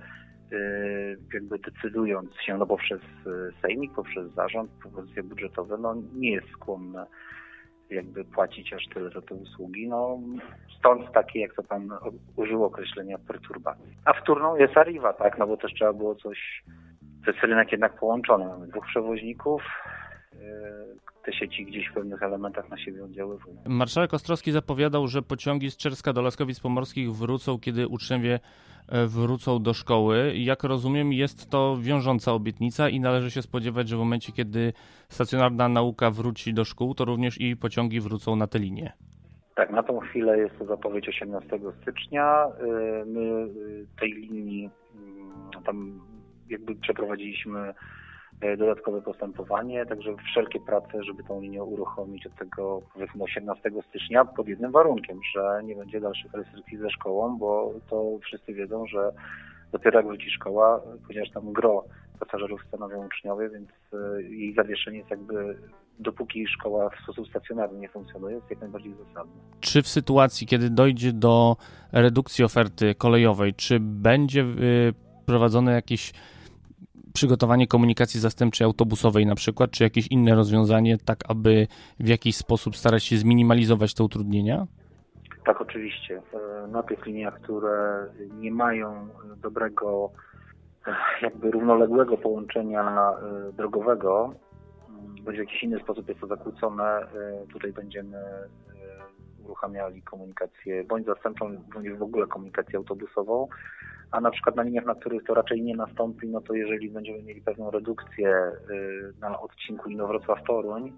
jakby 1.34 1.60
decydując 1.60 2.32
się 2.46 2.58
no 2.58 2.66
poprzez 2.66 3.02
sejmik, 3.62 3.94
poprzez 3.94 4.34
zarząd, 4.34 4.72
propozycje 4.72 5.24
budżetowe, 5.24 5.78
no 5.78 5.96
nie 6.16 6.32
jest 6.32 6.48
skłonne 6.50 7.06
jakby 7.90 8.26
płacić 8.26 8.74
aż 8.74 8.84
tyle 8.94 9.10
za 9.10 9.22
te 9.22 9.36
usługi. 9.36 9.88
No, 9.88 10.20
stąd 10.80 11.12
takie, 11.12 11.40
jak 11.40 11.54
to 11.54 11.64
pan 11.64 11.90
użył 12.36 12.64
określenia, 12.64 13.18
perturbacji. 13.18 13.98
A 14.06 14.14
wtórną 14.14 14.56
jest 14.56 14.78
Arriva, 14.78 15.14
tak, 15.14 15.38
no 15.38 15.48
bo 15.48 15.58
też 15.58 15.74
trzeba 15.74 15.94
było 15.94 16.16
coś, 16.16 16.64
to 17.26 17.32
jest 17.32 17.44
rynek 17.44 17.72
jednak 17.72 18.00
połączony. 18.00 18.46
Mamy 18.46 18.68
dwóch 18.68 18.86
przewoźników, 18.86 19.62
yy, 20.34 20.40
te 21.26 21.34
sieci 21.34 21.66
gdzieś 21.66 21.90
w 21.90 21.94
pewnych 21.94 22.24
elementach 22.24 22.70
na 22.70 22.78
siebie 22.78 23.04
oddziaływują. 23.04 23.56
Marszałek 23.66 24.14
Ostrowski 24.14 24.52
zapowiadał, 24.52 25.08
że 25.08 25.22
pociągi 25.22 25.72
z 25.72 25.78
Czerska 25.78 26.14
do 26.14 26.22
Laskowic 26.22 26.60
Pomorskich 26.60 27.12
wrócą, 27.12 27.60
kiedy 27.60 27.88
uczniowie 27.88 28.40
e, 28.90 29.06
wrócą 29.08 29.64
do 29.64 29.74
szkoły. 29.74 30.34
Jak 30.36 30.64
rozumiem, 30.64 31.14
jest 31.14 31.50
to 31.50 31.78
wiążąca 31.82 32.34
obietnica 32.34 32.90
i 32.90 33.00
należy 33.00 33.32
się 33.32 33.42
spodziewać, 33.42 33.90
że 33.90 33.96
w 33.96 34.00
momencie, 34.00 34.32
kiedy 34.32 34.74
stacjonarna 35.10 35.70
nauka 35.70 36.12
wróci 36.12 36.54
do 36.54 36.66
szkół, 36.66 36.96
to 36.96 37.06
również 37.06 37.42
i 37.42 37.58
pociągi 37.58 38.02
wrócą 38.02 38.36
na 38.36 38.48
tę 38.48 38.60
linię. 38.60 38.94
Tak, 39.56 39.72
na 39.72 39.84
tą 39.84 40.00
chwilę 40.00 40.38
jest 40.38 40.60
to 40.60 40.66
zapowiedź 40.66 41.10
18 41.10 41.60
stycznia. 41.82 42.48
Y, 42.48 43.06
my 43.06 43.20
y, 43.22 43.88
tej 44.00 44.14
linii 44.14 44.70
mm, 44.96 45.64
tam 45.66 46.02
jakby 46.50 46.76
przeprowadziliśmy 46.76 47.74
e, 48.42 48.58
dodatkowe 48.58 49.02
postępowanie, 49.02 49.86
także 49.86 50.16
wszelkie 50.32 50.60
prace, 50.60 51.04
żeby 51.04 51.24
tą 51.24 51.42
linię 51.42 51.64
uruchomić 51.64 52.28
od 52.28 52.36
tego 52.36 52.82
powiedzmy 52.94 53.24
18 53.24 53.72
stycznia 53.90 54.26
pod 54.26 54.48
jednym 54.48 54.72
warunkiem, 54.72 55.20
że 55.36 55.62
nie 55.64 55.76
będzie 55.76 56.00
dalszych 56.00 56.34
restrykcji 56.34 56.78
ze 56.78 56.90
szkołą, 56.90 57.38
bo 57.38 57.74
to 57.90 58.20
wszyscy 58.24 58.54
wiedzą, 58.54 58.88
że 58.88 59.12
dopiero 59.72 60.00
jak 60.00 60.08
wróci 60.08 60.32
szkoła, 60.32 60.82
ponieważ 61.08 61.32
tam 61.32 61.54
gro 61.54 61.84
pasażerów 62.20 62.62
stanowią 62.68 63.06
uczniowie, 63.06 63.50
więc 63.50 63.70
e, 63.94 64.22
jej 64.22 64.54
zawieszenie 64.54 64.98
jest 64.98 65.10
jakby 65.10 65.58
dopóki 66.00 66.48
szkoła 66.48 66.90
w 66.90 67.04
sposób 67.04 67.28
stacjonarny 67.28 67.80
nie 67.80 67.90
funkcjonuje, 67.90 68.36
jest 68.36 68.50
jak 68.50 68.60
najbardziej 68.60 68.94
zasadne. 68.94 69.34
Czy 69.60 69.82
w 69.82 69.88
sytuacji, 69.88 70.48
kiedy 70.48 70.70
dojdzie 70.70 71.14
do 71.14 71.58
redukcji 71.92 72.44
oferty 72.44 72.96
kolejowej, 72.96 73.54
czy 73.54 73.80
będzie 73.80 74.42
y, 74.42 74.94
prowadzone 75.26 75.72
jakieś 75.74 76.14
przygotowanie 77.16 77.68
komunikacji 77.68 78.20
zastępczej 78.20 78.66
autobusowej 78.66 79.26
na 79.26 79.36
przykład, 79.36 79.72
czy 79.72 79.84
jakieś 79.84 80.08
inne 80.08 80.36
rozwiązanie, 80.36 80.98
tak 80.98 81.20
aby 81.28 81.68
w 82.00 82.08
jakiś 82.08 82.36
sposób 82.36 82.76
starać 82.76 83.04
się 83.04 83.18
zminimalizować 83.18 83.94
te 83.94 84.04
utrudnienia? 84.04 84.68
Tak, 85.46 85.62
oczywiście. 85.62 86.22
E, 86.34 86.68
na 86.68 86.84
tych 86.84 87.06
liniach, 87.06 87.42
które 87.42 88.08
nie 88.40 88.52
mają 88.52 89.08
dobrego, 89.38 90.12
e, 90.88 90.96
jakby 91.22 91.52
równoległego 91.52 92.18
połączenia 92.18 92.82
e, 92.82 93.54
drogowego, 93.54 94.34
bądź 95.22 95.38
w 95.38 95.40
jakiś 95.40 95.64
inny 95.64 95.80
sposób 95.80 96.10
jest 96.10 96.22
to 96.22 96.28
zakłócone, 96.28 97.08
tutaj 97.54 97.74
będziemy 97.74 98.18
uruchamiali 99.46 100.02
komunikację 100.02 100.84
bądź 100.84 101.06
zastępczą, 101.06 101.58
bądź 101.74 101.90
w 101.90 102.04
ogóle 102.04 102.28
komunikację 102.28 102.78
autobusową, 102.78 103.48
a 104.16 104.22
na 104.22 104.32
przykład 104.32 104.56
na 104.56 104.64
liniach, 104.64 104.86
na 104.86 104.96
których 104.96 105.24
to 105.24 105.34
raczej 105.34 105.62
nie 105.62 105.76
nastąpi, 105.76 106.28
no 106.28 106.42
to 106.42 106.54
jeżeli 106.54 106.90
będziemy 106.90 107.24
mieli 107.24 107.42
pewną 107.42 107.72
redukcję 107.72 108.52
na 109.20 109.40
odcinku 109.42 109.90
Inowrocław-Toruń, 109.90 110.92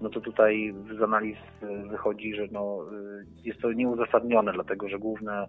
no 0.00 0.10
to 0.10 0.20
tutaj 0.20 0.74
z 0.98 1.02
analiz 1.02 1.38
y, 1.62 1.88
wychodzi, 1.88 2.34
że 2.34 2.42
no, 2.52 2.78
y, 2.92 3.26
jest 3.44 3.60
to 3.60 3.72
nieuzasadnione, 3.72 4.52
dlatego 4.52 4.88
że 4.88 4.98
główne 4.98 5.46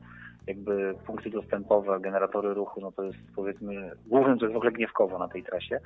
jakby 0.47 0.95
punkty 1.05 1.29
dostępowe, 1.29 1.99
generatory 1.99 2.53
ruchu, 2.53 2.81
no 2.81 2.91
to 2.91 3.03
jest 3.03 3.17
powiedzmy, 3.35 3.91
głównym 4.07 4.39
to 4.39 4.45
jest 4.45 4.53
w 4.53 4.57
ogóle 4.57 4.71
Gniewkowo 4.71 5.19
na 5.19 5.27
tej 5.27 5.43
trasie, 5.43 5.79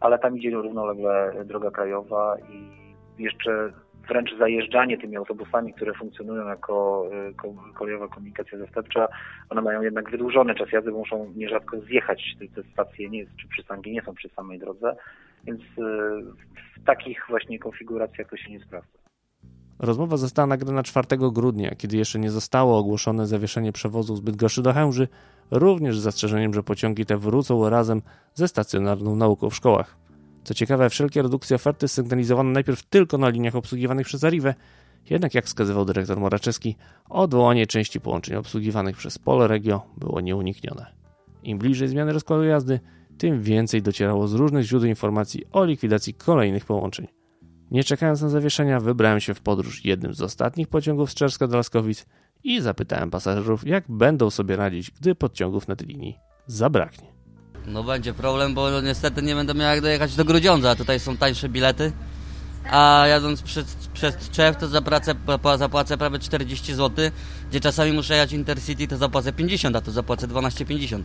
ale 0.00 0.18
tam 0.18 0.36
idzie 0.36 0.50
równolegle 0.50 1.32
droga 1.44 1.70
krajowa 1.70 2.36
i 2.38 2.70
jeszcze 3.22 3.72
wręcz 4.10 4.38
zajeżdżanie 4.38 4.98
tymi 4.98 5.16
autobusami, 5.16 5.74
które 5.74 5.94
funkcjonują 5.94 6.48
jako 6.48 7.04
y, 7.30 7.74
kolejowa 7.74 8.08
komunikacja 8.08 8.58
zastępcza, 8.58 9.08
one 9.48 9.62
mają 9.62 9.82
jednak 9.82 10.10
wydłużony 10.10 10.54
czas 10.54 10.72
jazdy, 10.72 10.92
bo 10.92 10.98
muszą 10.98 11.32
nierzadko 11.36 11.80
zjechać. 11.80 12.36
Te, 12.54 12.62
stacje 12.72 13.10
nie, 13.10 13.26
czy 13.26 13.48
przystanki 13.48 13.92
nie 13.92 14.02
są 14.02 14.14
przy 14.14 14.28
samej 14.28 14.58
drodze, 14.58 14.96
więc 15.44 15.60
w 16.76 16.84
takich 16.84 17.26
właśnie 17.28 17.58
konfiguracjach 17.58 18.30
to 18.30 18.36
się 18.36 18.50
nie 18.50 18.60
sprawdza. 18.60 18.98
Rozmowa 19.78 20.16
została 20.16 20.46
nagrana 20.46 20.82
4 20.82 21.06
grudnia, 21.32 21.70
kiedy 21.74 21.96
jeszcze 21.96 22.18
nie 22.18 22.30
zostało 22.30 22.78
ogłoszone 22.78 23.26
zawieszenie 23.26 23.72
przewozu 23.72 24.16
z 24.16 24.20
Bydgoszczy 24.20 24.62
do 24.62 24.72
Chęży, 24.72 25.08
również 25.50 25.98
z 25.98 26.02
zastrzeżeniem, 26.02 26.54
że 26.54 26.62
pociągi 26.62 27.06
te 27.06 27.16
wrócą 27.16 27.68
razem 27.68 28.02
ze 28.34 28.48
stacjonarną 28.48 29.16
nauką 29.16 29.50
w 29.50 29.54
szkołach. 29.54 29.96
Co 30.44 30.54
ciekawe, 30.54 30.90
wszelkie 30.90 31.22
redukcje 31.22 31.56
oferty 31.56 31.88
sygnalizowano 31.88 32.50
najpierw 32.50 32.82
tylko 32.82 33.18
na 33.18 33.28
liniach 33.28 33.56
obsługiwanych 33.56 34.06
przez 34.06 34.24
Arrivę, 34.24 34.54
jednak 35.10 35.34
jak 35.34 35.44
wskazywał 35.44 35.84
dyrektor 35.84 36.20
Moraczewski, 36.20 36.76
odwołanie 37.08 37.66
części 37.66 38.00
połączeń 38.00 38.36
obsługiwanych 38.36 38.96
przez 38.96 39.18
Polregio 39.18 39.86
było 39.96 40.20
nieuniknione. 40.20 40.86
Im 41.42 41.58
bliżej 41.58 41.88
zmiany 41.88 42.12
rozkładu 42.12 42.44
jazdy, 42.44 42.80
tym 43.18 43.42
więcej 43.42 43.82
docierało 43.82 44.28
z 44.28 44.34
różnych 44.34 44.64
źródeł 44.64 44.88
informacji 44.88 45.44
o 45.52 45.64
likwidacji 45.64 46.14
kolejnych 46.14 46.64
połączeń. 46.64 47.06
Nie 47.70 47.84
czekając 47.84 48.22
na 48.22 48.28
zawieszenia, 48.28 48.80
wybrałem 48.80 49.20
się 49.20 49.34
w 49.34 49.40
podróż 49.40 49.84
jednym 49.84 50.14
z 50.14 50.22
ostatnich 50.22 50.68
pociągów 50.68 51.10
z 51.10 51.14
Czerska 51.14 51.46
do 51.46 51.56
Laskowic 51.56 52.06
i 52.44 52.60
zapytałem 52.60 53.10
pasażerów, 53.10 53.66
jak 53.66 53.84
będą 53.88 54.30
sobie 54.30 54.56
radzić, 54.56 54.90
gdy 54.90 55.14
podciągów 55.14 55.68
na 55.68 55.76
tej 55.76 55.86
linii 55.86 56.18
zabraknie. 56.46 57.19
No 57.72 57.84
będzie 57.84 58.14
problem, 58.14 58.54
bo 58.54 58.80
niestety 58.80 59.22
nie 59.22 59.34
będę 59.34 59.54
miał 59.54 59.70
jak 59.70 59.80
dojechać 59.80 60.16
do 60.16 60.24
Grudziądza, 60.24 60.76
tutaj 60.76 61.00
są 61.00 61.16
tańsze 61.16 61.48
bilety, 61.48 61.92
a 62.70 63.04
jadąc 63.08 63.42
przez, 63.42 63.76
przez 63.94 64.16
Tczew 64.16 64.56
to 64.56 64.68
zapłacę, 64.68 65.14
zapłacę 65.58 65.98
prawie 65.98 66.18
40 66.18 66.74
zł, 66.74 67.10
gdzie 67.50 67.60
czasami 67.60 67.92
muszę 67.92 68.14
jechać 68.14 68.32
Intercity 68.32 68.88
to 68.88 68.96
zapłacę 68.96 69.32
50, 69.32 69.76
a 69.76 69.80
tu 69.80 69.90
zapłacę 69.90 70.28
12,50. 70.28 71.02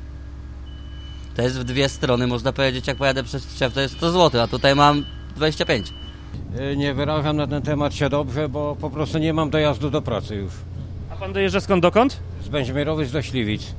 To 1.36 1.42
jest 1.42 1.60
w 1.60 1.64
dwie 1.64 1.90
strony, 1.90 2.28
można 2.28 2.54
powiedzieć, 2.54 2.88
jak 2.88 2.98
pojadę 2.98 3.24
przez 3.24 3.46
Tczew 3.46 3.74
to 3.74 3.82
jest 3.82 3.98
100 3.98 4.12
zł, 4.12 4.42
a 4.42 4.48
tutaj 4.48 4.76
mam 4.76 5.06
25. 5.36 5.94
E, 6.58 6.76
nie 6.76 6.94
wyrażam 6.94 7.38
na 7.38 7.48
ten 7.48 7.62
temat 7.62 7.94
się 7.94 8.10
dobrze, 8.10 8.50
bo 8.50 8.76
po 8.76 8.90
prostu 8.90 9.18
nie 9.18 9.34
mam 9.34 9.50
dojazdu 9.50 9.90
do 9.90 10.02
pracy 10.02 10.36
już. 10.36 10.52
A 11.10 11.16
pan 11.16 11.34
dojeżdża 11.34 11.62
skąd 11.62 11.82
dokąd? 11.82 12.20
Z 12.44 12.48
Bęźmierowy 12.48 13.06
do 13.06 13.22
Śliwic. 13.22 13.76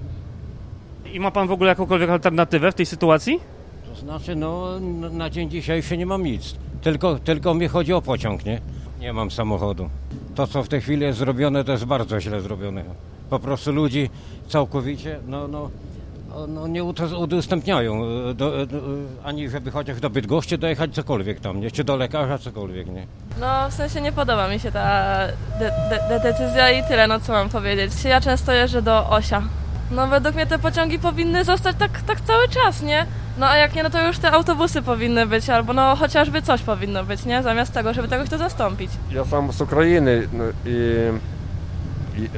I 1.12 1.20
ma 1.20 1.30
pan 1.30 1.48
w 1.48 1.52
ogóle 1.52 1.68
jakąkolwiek 1.68 2.10
alternatywę 2.10 2.72
w 2.72 2.74
tej 2.74 2.86
sytuacji? 2.86 3.40
To 3.88 4.00
znaczy, 4.00 4.36
no 4.36 4.80
na 5.10 5.30
dzień 5.30 5.50
dzisiejszy 5.50 5.96
nie 5.96 6.06
mam 6.06 6.22
nic. 6.22 6.54
Tylko, 6.82 7.18
tylko 7.18 7.54
mi 7.54 7.68
chodzi 7.68 7.92
o 7.92 8.02
pociąg, 8.02 8.44
nie? 8.44 8.60
Nie 9.00 9.12
mam 9.12 9.30
samochodu. 9.30 9.88
To, 10.34 10.46
co 10.46 10.62
w 10.62 10.68
tej 10.68 10.80
chwili 10.80 11.02
jest 11.02 11.18
zrobione, 11.18 11.64
to 11.64 11.72
jest 11.72 11.84
bardzo 11.84 12.20
źle 12.20 12.40
zrobione. 12.40 12.84
Po 13.30 13.38
prostu 13.38 13.72
ludzi 13.72 14.10
całkowicie, 14.48 15.18
no, 15.26 15.48
no, 15.48 15.70
no, 16.48 16.66
nie 16.66 16.84
udostępniają, 17.18 18.04
e, 18.04 18.34
do, 18.34 18.62
e, 18.62 18.66
do, 18.66 18.78
ani 19.24 19.48
żeby 19.48 19.70
chociaż 19.70 20.00
do 20.00 20.10
Bydgoszczy 20.10 20.58
dojechać 20.58 20.94
cokolwiek 20.94 21.40
tam, 21.40 21.60
nie? 21.60 21.70
czy 21.70 21.84
do 21.84 21.96
lekarza 21.96 22.38
cokolwiek, 22.38 22.86
nie? 22.86 23.06
No 23.40 23.70
w 23.70 23.74
sensie 23.74 24.00
nie 24.00 24.12
podoba 24.12 24.48
mi 24.48 24.60
się 24.60 24.72
ta 24.72 25.18
de 25.58 25.72
de 26.08 26.20
decyzja 26.20 26.70
i 26.70 26.88
tyle, 26.88 27.06
no 27.06 27.20
co 27.20 27.32
mam 27.32 27.48
powiedzieć. 27.48 28.04
Ja 28.04 28.20
często 28.20 28.52
jeżdżę 28.52 28.82
do 28.82 29.10
Osia. 29.10 29.42
No 29.90 30.06
według 30.06 30.34
mnie 30.34 30.46
te 30.46 30.58
pociągi 30.58 30.98
powinny 30.98 31.44
zostać 31.44 31.76
tak, 31.78 32.02
tak 32.02 32.20
cały 32.20 32.48
czas, 32.48 32.82
nie? 32.82 33.06
No 33.38 33.46
a 33.46 33.56
jak 33.56 33.74
nie, 33.74 33.82
no 33.82 33.90
to 33.90 34.06
już 34.06 34.18
te 34.18 34.32
autobusy 34.32 34.82
powinny 34.82 35.26
być, 35.26 35.50
albo 35.50 35.72
no 35.72 35.96
chociażby 35.96 36.42
coś 36.42 36.62
powinno 36.62 37.04
być, 37.04 37.24
nie? 37.24 37.42
Zamiast 37.42 37.72
tego, 37.72 37.94
żeby 37.94 38.08
tego 38.08 38.24
to 38.24 38.38
zastąpić. 38.38 38.90
Ja 39.10 39.24
sam 39.24 39.52
z 39.52 39.60
Ukrainy 39.60 40.28
no, 40.32 40.44
i, 40.66 40.96
i 42.22 42.28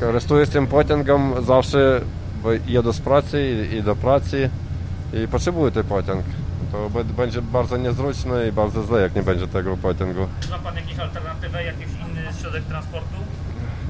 korzystając 0.00 0.50
tym 0.50 0.66
pociągiem 0.66 1.44
zawsze 1.44 2.00
bo 2.42 2.48
jedę 2.66 2.92
z 2.92 3.00
pracy 3.00 3.68
i, 3.72 3.82
do 3.82 3.96
pracy 3.96 4.50
i 5.12 5.28
potrzebuję 5.28 5.72
ten 5.72 5.84
pociąg. 5.84 6.24
To 6.72 6.90
będzie 7.16 7.42
bardzo 7.42 7.76
niezrучne 7.76 8.48
i 8.48 8.52
bardzo 8.52 8.84
źle, 8.84 9.00
jak 9.00 9.14
nie 9.14 9.22
będzie 9.22 9.48
tego 9.48 9.76
pociągu. 9.76 10.26
Ma 10.50 10.58
Pan 10.58 10.76
jakieś 10.76 10.98
alternatywę, 10.98 11.64
jakiś 11.64 11.86
inny 11.86 12.22
środek 12.40 12.64
transportu? 12.64 13.16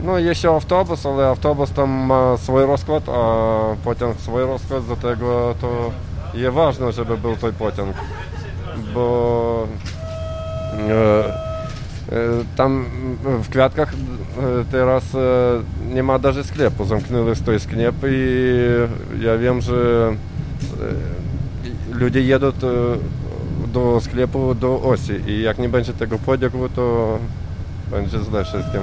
No 0.03 0.17
jest 0.17 0.45
autobus, 0.45 1.05
ale 1.05 1.27
autobus 1.27 1.71
tam 1.71 1.89
ma 1.89 2.37
swój 2.37 2.65
rozkład, 2.65 3.03
a 3.09 3.75
pociąg 3.83 4.19
swój 4.19 4.41
rozkład, 4.41 4.85
dlatego 4.85 5.55
to 5.61 5.91
jest 6.33 6.55
ważne, 6.55 6.91
żeby 6.91 7.17
był 7.17 7.35
ten 7.35 7.53
pociąg, 7.53 7.95
bo 8.93 9.67
e, 10.89 11.47
E, 12.11 12.43
tam 12.55 12.85
w 13.43 13.49
kwiatkach 13.49 13.93
e, 13.93 14.65
teraz 14.71 15.15
e, 15.15 15.19
nie 15.93 16.03
ma 16.03 16.19
даже 16.19 16.43
sklepu. 16.43 16.85
Zamknęli 16.85 17.35
swój 17.35 17.59
sklep 17.59 17.95
i 18.09 18.47
ja 19.19 19.37
wiem, 19.37 19.61
że 19.61 19.75
ludzie 21.91 22.21
jedą 22.21 22.51
do 23.73 24.01
sklepu 24.01 24.55
do 24.55 24.81
osi 24.81 25.13
i 25.27 25.41
jak 25.41 25.59
nie 25.59 25.69
będzie 25.69 25.93
tego 25.93 26.19
pociągu, 26.19 26.69
to 26.69 27.17
będzie 27.91 28.19
źle 28.19 28.43
wszystkim. 28.43 28.81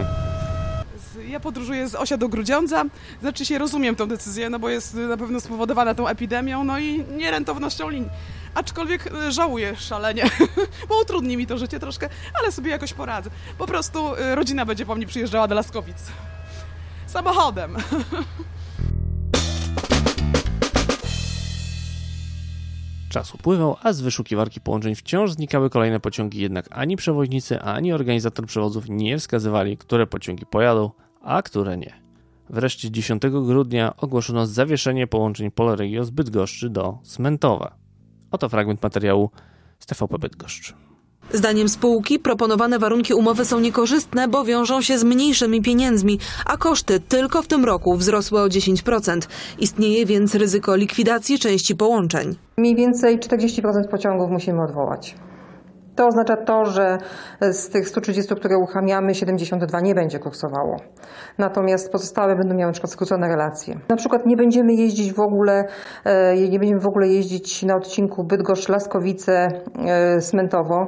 Ja 1.39 1.43
podróżuję 1.43 1.87
z 1.87 1.95
Osia 1.95 2.17
do 2.17 2.29
Grudziądza. 2.29 2.85
Znaczy 3.21 3.45
się 3.45 3.57
rozumiem 3.57 3.95
tą 3.95 4.07
decyzję, 4.07 4.49
no 4.49 4.59
bo 4.59 4.69
jest 4.69 4.93
na 4.93 5.17
pewno 5.17 5.39
spowodowana 5.39 5.95
tą 5.95 6.07
epidemią, 6.07 6.63
no 6.63 6.79
i 6.79 7.05
nierentownością 7.17 7.89
linii 7.89 8.09
aczkolwiek 8.53 9.07
e, 9.07 9.31
żałuję 9.31 9.75
szalenie, 9.75 10.23
bo 10.89 11.01
utrudni 11.01 11.37
mi 11.37 11.47
to 11.47 11.57
życie 11.57 11.79
troszkę, 11.79 12.09
ale 12.39 12.51
sobie 12.51 12.71
jakoś 12.71 12.93
poradzę. 12.93 13.29
Po 13.57 13.67
prostu 13.67 14.15
e, 14.15 14.35
rodzina 14.35 14.65
będzie 14.65 14.85
po 14.85 14.95
mnie 14.95 15.07
przyjeżdżała 15.07 15.47
do 15.47 15.55
Laskowic. 15.55 15.97
Samochodem. 17.07 17.77
Czas 23.09 23.35
upływał, 23.35 23.75
a 23.83 23.93
z 23.93 24.01
wyszukiwarki 24.01 24.61
połączeń 24.61 24.95
wciąż 24.95 25.31
znikały 25.31 25.69
kolejne 25.69 25.99
pociągi, 25.99 26.41
jednak 26.41 26.65
ani 26.71 26.95
przewoźnicy, 26.95 27.61
ani 27.61 27.93
organizator 27.93 28.45
przewozów 28.45 28.89
nie 28.89 29.17
wskazywali, 29.17 29.77
które 29.77 30.07
pociągi 30.07 30.45
pojadą, 30.45 30.91
a 31.21 31.41
które 31.41 31.77
nie. 31.77 31.93
Wreszcie 32.49 32.91
10 32.91 33.21
grudnia 33.21 33.93
ogłoszono 33.97 34.45
zawieszenie 34.47 35.07
połączeń 35.07 35.51
Polregio 35.51 36.03
z 36.03 36.09
Bydgoszczy 36.09 36.69
do 36.69 36.97
Smentowa. 37.03 37.75
Oto 38.31 38.49
fragment 38.49 38.83
materiału 38.83 39.29
z 39.79 39.85
TVP 39.85 40.19
Bydgoszcz. 40.19 40.73
Zdaniem 41.33 41.69
spółki 41.69 42.19
proponowane 42.19 42.79
warunki 42.79 43.13
umowy 43.13 43.45
są 43.45 43.59
niekorzystne, 43.59 44.27
bo 44.27 44.45
wiążą 44.45 44.81
się 44.81 44.97
z 44.97 45.03
mniejszymi 45.03 45.61
pieniędzmi, 45.61 46.19
a 46.45 46.57
koszty 46.57 46.99
tylko 46.99 47.41
w 47.41 47.47
tym 47.47 47.65
roku 47.65 47.95
wzrosły 47.95 48.39
o 48.41 48.47
10%. 48.47 49.27
Istnieje 49.59 50.05
więc 50.05 50.35
ryzyko 50.35 50.75
likwidacji 50.75 51.39
części 51.39 51.75
połączeń. 51.75 52.35
Mniej 52.57 52.75
więcej 52.75 53.19
40% 53.19 53.87
pociągów 53.87 54.31
musimy 54.31 54.61
odwołać. 54.61 55.15
To 55.99 56.07
oznacza 56.07 56.37
to, 56.37 56.65
że 56.65 56.97
z 57.41 57.69
tych 57.69 57.89
130, 57.89 58.35
które 58.35 58.57
uruchamiamy, 58.57 59.15
72 59.15 59.81
nie 59.81 59.95
będzie 59.95 60.19
kursowało. 60.19 60.75
Natomiast 61.37 61.91
pozostałe 61.91 62.35
będą 62.35 62.55
miały 62.55 62.69
na 62.69 62.71
przykład 62.71 62.91
skrócone 62.91 63.27
relacje. 63.27 63.79
Na 63.89 63.95
przykład 63.95 64.25
nie 64.25 64.37
będziemy 64.37 64.73
jeździć 64.73 65.13
w 65.13 65.19
ogóle, 65.19 65.67
e, 66.05 66.35
nie 66.35 66.59
będziemy 66.59 66.81
w 66.81 66.87
ogóle 66.87 67.07
jeździć 67.07 67.63
na 67.63 67.75
odcinku 67.75 68.23
Bydgoszcz-Laskowice-Smętowo. 68.23 70.85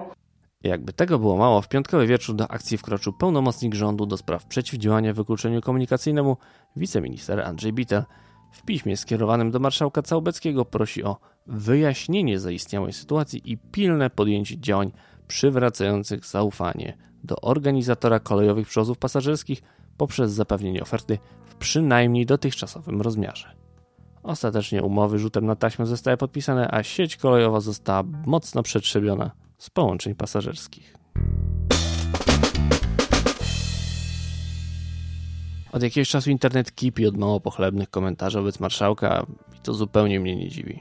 Jakby 0.63 0.93
tego 0.93 1.19
było 1.19 1.37
mało, 1.37 1.61
w 1.61 1.69
piątkowy 1.69 2.07
wieczór 2.07 2.35
do 2.35 2.51
akcji 2.51 2.77
wkroczył 2.77 3.13
pełnomocnik 3.13 3.73
rządu 3.73 4.05
do 4.05 4.17
spraw 4.17 4.45
przeciwdziałania 4.45 5.13
wykluczeniu 5.13 5.61
komunikacyjnemu, 5.61 6.37
wiceminister 6.75 7.41
Andrzej 7.41 7.73
Bitel. 7.73 8.03
W 8.51 8.63
piśmie 8.63 8.97
skierowanym 8.97 9.51
do 9.51 9.59
marszałka 9.59 10.01
Całbeckiego 10.01 10.65
prosi 10.65 11.03
o 11.03 11.17
wyjaśnienie 11.47 12.39
zaistniałej 12.39 12.93
sytuacji 12.93 13.51
i 13.51 13.57
pilne 13.57 14.09
podjęcie 14.09 14.59
działań 14.59 14.91
przywracających 15.27 16.25
zaufanie 16.25 16.97
do 17.23 17.35
organizatora 17.35 18.19
kolejowych 18.19 18.67
przewozów 18.67 18.97
pasażerskich 18.97 19.61
poprzez 19.97 20.31
zapewnienie 20.31 20.81
oferty 20.81 21.17
w 21.45 21.55
przynajmniej 21.55 22.25
dotychczasowym 22.25 23.01
rozmiarze. 23.01 23.55
Ostatecznie 24.23 24.83
umowy 24.83 25.19
rzutem 25.19 25.45
na 25.45 25.55
taśmę 25.55 25.85
zostały 25.85 26.17
podpisane, 26.17 26.71
a 26.71 26.83
sieć 26.83 27.17
kolejowa 27.17 27.59
została 27.59 28.03
mocno 28.25 28.63
przetrzebiona 28.63 29.31
z 29.57 29.69
połączeń 29.69 30.15
pasażerskich. 30.15 30.95
Od 35.71 35.83
jakiegoś 35.83 36.09
czasu 36.09 36.31
internet 36.31 36.75
kipi 36.75 37.07
od 37.07 37.17
mało 37.17 37.39
pochlebnych 37.39 37.89
komentarzy 37.89 38.37
wobec 38.37 38.59
marszałka 38.59 39.25
i 39.57 39.59
to 39.59 39.73
zupełnie 39.73 40.19
mnie 40.19 40.35
nie 40.35 40.49
dziwi. 40.49 40.79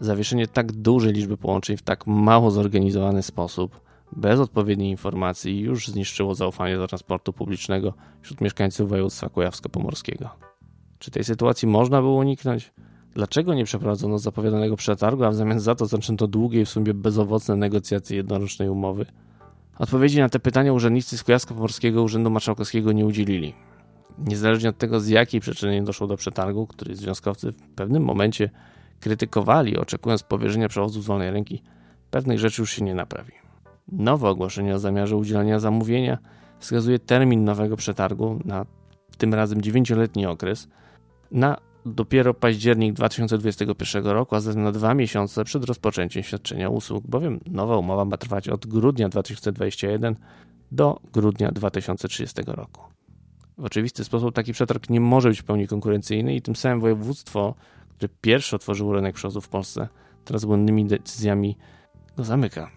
Zawieszenie 0.00 0.46
tak 0.46 0.72
dużej 0.72 1.12
liczby 1.12 1.36
połączeń 1.36 1.76
w 1.76 1.82
tak 1.82 2.06
mało 2.06 2.50
zorganizowany 2.50 3.22
sposób, 3.22 3.80
bez 4.12 4.40
odpowiedniej 4.40 4.90
informacji, 4.90 5.60
już 5.60 5.88
zniszczyło 5.88 6.34
zaufanie 6.34 6.76
do 6.76 6.88
transportu 6.88 7.32
publicznego 7.32 7.94
wśród 8.22 8.40
mieszkańców 8.40 8.88
województwa 8.88 9.28
kujawsko-pomorskiego. 9.28 10.30
Czy 10.98 11.10
tej 11.10 11.24
sytuacji 11.24 11.68
można 11.68 12.00
było 12.00 12.16
uniknąć? 12.16 12.72
Dlaczego 13.14 13.54
nie 13.54 13.64
przeprowadzono 13.64 14.18
zapowiadanego 14.18 14.76
przetargu, 14.76 15.24
a 15.24 15.30
w 15.30 15.34
zamian 15.34 15.60
za 15.60 15.74
to 15.74 15.86
zaczęto 15.86 16.26
długie 16.26 16.60
i 16.60 16.64
w 16.64 16.68
sumie 16.68 16.94
bezowocne 16.94 17.56
negocjacje 17.56 18.16
jednorocznej 18.16 18.68
umowy? 18.68 19.06
Odpowiedzi 19.78 20.18
na 20.18 20.28
te 20.28 20.38
pytania 20.38 20.72
urzędnicy 20.72 21.18
z 21.18 21.24
Kujawsko-Pomorskiego 21.24 22.02
Urzędu 22.02 22.30
Marszałkowskiego 22.30 22.92
nie 22.92 23.06
udzielili. 23.06 23.54
Niezależnie 24.18 24.68
od 24.68 24.78
tego, 24.78 25.00
z 25.00 25.08
jakiej 25.08 25.40
przyczyny 25.40 25.82
doszło 25.82 26.06
do 26.06 26.16
przetargu, 26.16 26.66
który 26.66 26.96
związkowcy 26.96 27.52
w 27.52 27.68
pewnym 27.74 28.04
momencie 28.04 28.50
krytykowali, 29.00 29.76
oczekując 29.76 30.22
powierzenia 30.22 30.68
przewozu 30.68 31.02
z 31.02 31.06
wolnej 31.06 31.30
ręki, 31.30 31.62
pewnych 32.10 32.38
rzeczy 32.38 32.62
już 32.62 32.70
się 32.70 32.84
nie 32.84 32.94
naprawi. 32.94 33.32
Nowe 33.92 34.28
ogłoszenie 34.28 34.74
o 34.74 34.78
zamiarze 34.78 35.16
udzielenia 35.16 35.58
zamówienia 35.58 36.18
wskazuje 36.58 36.98
termin 36.98 37.44
nowego 37.44 37.76
przetargu 37.76 38.40
na 38.44 38.66
tym 39.18 39.34
razem 39.34 39.60
9-letni 39.60 40.26
okres 40.26 40.68
na 41.30 41.56
dopiero 41.86 42.34
październik 42.34 42.92
2021 42.92 44.06
roku, 44.06 44.34
a 44.34 44.40
zatem 44.40 44.62
na 44.62 44.72
dwa 44.72 44.94
miesiące 44.94 45.44
przed 45.44 45.64
rozpoczęciem 45.64 46.22
świadczenia 46.22 46.68
usług, 46.68 47.06
bowiem 47.06 47.40
nowa 47.46 47.76
umowa 47.76 48.04
ma 48.04 48.16
trwać 48.16 48.48
od 48.48 48.66
grudnia 48.66 49.08
2021 49.08 50.16
do 50.72 51.00
grudnia 51.12 51.52
2030 51.52 52.42
roku. 52.46 52.80
W 53.58 53.64
oczywisty 53.64 54.04
sposób 54.04 54.34
taki 54.34 54.52
przetarg 54.52 54.90
nie 54.90 55.00
może 55.00 55.28
być 55.28 55.40
w 55.40 55.44
pełni 55.44 55.68
konkurencyjny 55.68 56.34
i 56.34 56.42
tym 56.42 56.56
samym 56.56 56.80
województwo, 56.80 57.54
które 57.88 58.08
pierwsze 58.20 58.56
otworzyło 58.56 58.92
rynek 58.92 59.14
przewozów 59.14 59.44
w 59.44 59.48
Polsce, 59.48 59.88
teraz 60.24 60.44
błędnymi 60.44 60.86
decyzjami 60.86 61.56
go 62.16 62.24
zamyka. 62.24 62.70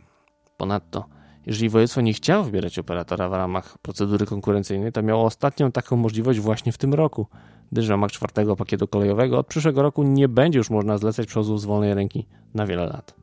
Ponadto, 0.57 1.05
jeżeli 1.45 1.69
województwo 1.69 2.01
nie 2.01 2.13
chciało 2.13 2.43
wybierać 2.43 2.79
operatora 2.79 3.29
w 3.29 3.33
ramach 3.33 3.77
procedury 3.77 4.25
konkurencyjnej, 4.25 4.91
to 4.91 5.03
miało 5.03 5.25
ostatnią 5.25 5.71
taką 5.71 5.95
możliwość 5.95 6.39
właśnie 6.39 6.71
w 6.71 6.77
tym 6.77 6.93
roku, 6.93 7.27
gdyż 7.71 7.87
w 7.87 7.89
ramach 7.89 8.11
czwartego 8.11 8.55
pakietu 8.55 8.87
kolejowego 8.87 9.39
od 9.39 9.47
przyszłego 9.47 9.81
roku 9.81 10.03
nie 10.03 10.27
będzie 10.27 10.57
już 10.57 10.69
można 10.69 10.97
zlecać 10.97 11.27
przewozów 11.27 11.61
z 11.61 11.65
wolnej 11.65 11.93
ręki 11.93 12.25
na 12.53 12.65
wiele 12.65 12.85
lat. 12.85 13.15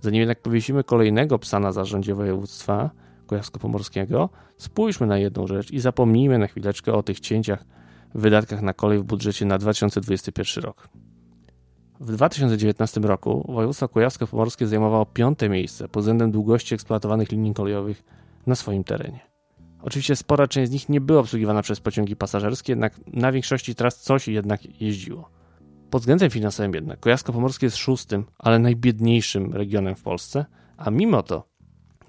Zanim 0.00 0.20
jednak 0.20 0.42
powiesimy 0.42 0.84
kolejnego 0.84 1.38
psa 1.38 1.60
na 1.60 1.72
zarządzie 1.72 2.14
województwa 2.14 2.90
kujawsko-pomorskiego, 3.34 4.28
spójrzmy 4.56 5.06
na 5.06 5.18
jedną 5.18 5.46
rzecz 5.46 5.70
i 5.70 5.80
zapomnijmy 5.80 6.38
na 6.38 6.46
chwileczkę 6.46 6.92
o 6.92 7.02
tych 7.02 7.20
cięciach 7.20 7.64
w 8.14 8.20
wydatkach 8.20 8.62
na 8.62 8.72
kolej 8.72 8.98
w 8.98 9.02
budżecie 9.02 9.46
na 9.46 9.58
2021 9.58 10.64
rok. 10.64 10.88
W 12.00 12.12
2019 12.12 13.00
roku 13.00 13.52
województwo 13.52 13.88
kujawsko-pomorskie 13.88 14.66
zajmowało 14.66 15.06
piąte 15.06 15.48
miejsce 15.48 15.88
pod 15.88 16.02
względem 16.02 16.30
długości 16.30 16.74
eksploatowanych 16.74 17.32
linii 17.32 17.54
kolejowych 17.54 18.04
na 18.46 18.54
swoim 18.54 18.84
terenie. 18.84 19.20
Oczywiście 19.82 20.16
spora 20.16 20.48
część 20.48 20.70
z 20.70 20.72
nich 20.72 20.88
nie 20.88 21.00
była 21.00 21.20
obsługiwana 21.20 21.62
przez 21.62 21.80
pociągi 21.80 22.16
pasażerskie, 22.16 22.72
jednak 22.72 23.00
na 23.06 23.32
większości 23.32 23.74
tras 23.74 24.00
coś 24.00 24.28
jednak 24.28 24.80
jeździło. 24.80 25.30
Pod 25.90 26.02
względem 26.02 26.30
finansowym 26.30 26.74
jednak 26.74 27.00
Kujawsko-Pomorskie 27.00 27.64
jest 27.64 27.76
szóstym, 27.76 28.24
ale 28.38 28.58
najbiedniejszym 28.58 29.52
regionem 29.52 29.94
w 29.94 30.02
Polsce, 30.02 30.44
a 30.76 30.90
mimo 30.90 31.22
to 31.22 31.53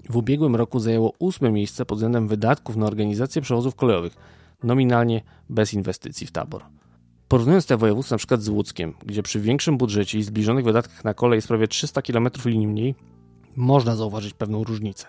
w 0.09 0.17
ubiegłym 0.17 0.55
roku 0.55 0.79
zajęło 0.79 1.13
ósme 1.19 1.51
miejsce 1.51 1.85
pod 1.85 1.97
względem 1.97 2.27
wydatków 2.27 2.75
na 2.75 2.85
organizację 2.85 3.41
przewozów 3.41 3.75
kolejowych, 3.75 4.15
nominalnie 4.63 5.21
bez 5.49 5.73
inwestycji 5.73 6.27
w 6.27 6.31
tabor. 6.31 6.63
Porównując 7.27 7.65
te 7.65 7.77
województwa 7.77 8.17
przykład 8.17 8.41
z 8.41 8.49
Łódzkiem, 8.49 8.93
gdzie 9.05 9.23
przy 9.23 9.39
większym 9.39 9.77
budżecie 9.77 10.19
i 10.19 10.23
zbliżonych 10.23 10.65
wydatkach 10.65 11.03
na 11.03 11.13
kolej 11.13 11.37
jest 11.37 11.47
prawie 11.47 11.67
300 11.67 12.01
km 12.01 12.29
linii 12.45 12.67
mniej, 12.67 12.95
można 13.55 13.95
zauważyć 13.95 14.33
pewną 14.33 14.63
różnicę. 14.63 15.07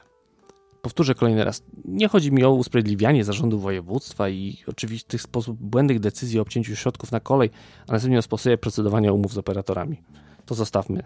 Powtórzę 0.82 1.14
kolejny 1.14 1.44
raz. 1.44 1.62
Nie 1.84 2.08
chodzi 2.08 2.32
mi 2.32 2.44
o 2.44 2.52
usprawiedliwianie 2.52 3.24
zarządu 3.24 3.58
województwa 3.58 4.28
i 4.28 4.56
oczywiście 4.66 5.18
sposób 5.18 5.58
błędnych 5.58 6.00
decyzji 6.00 6.38
o 6.38 6.42
obcięciu 6.42 6.76
środków 6.76 7.12
na 7.12 7.20
kolej, 7.20 7.50
a 7.88 7.92
następnie 7.92 8.18
o 8.18 8.22
sposobie 8.22 8.58
procedowania 8.58 9.12
umów 9.12 9.32
z 9.32 9.38
operatorami. 9.38 10.02
To 10.46 10.54
zostawmy 10.54 11.02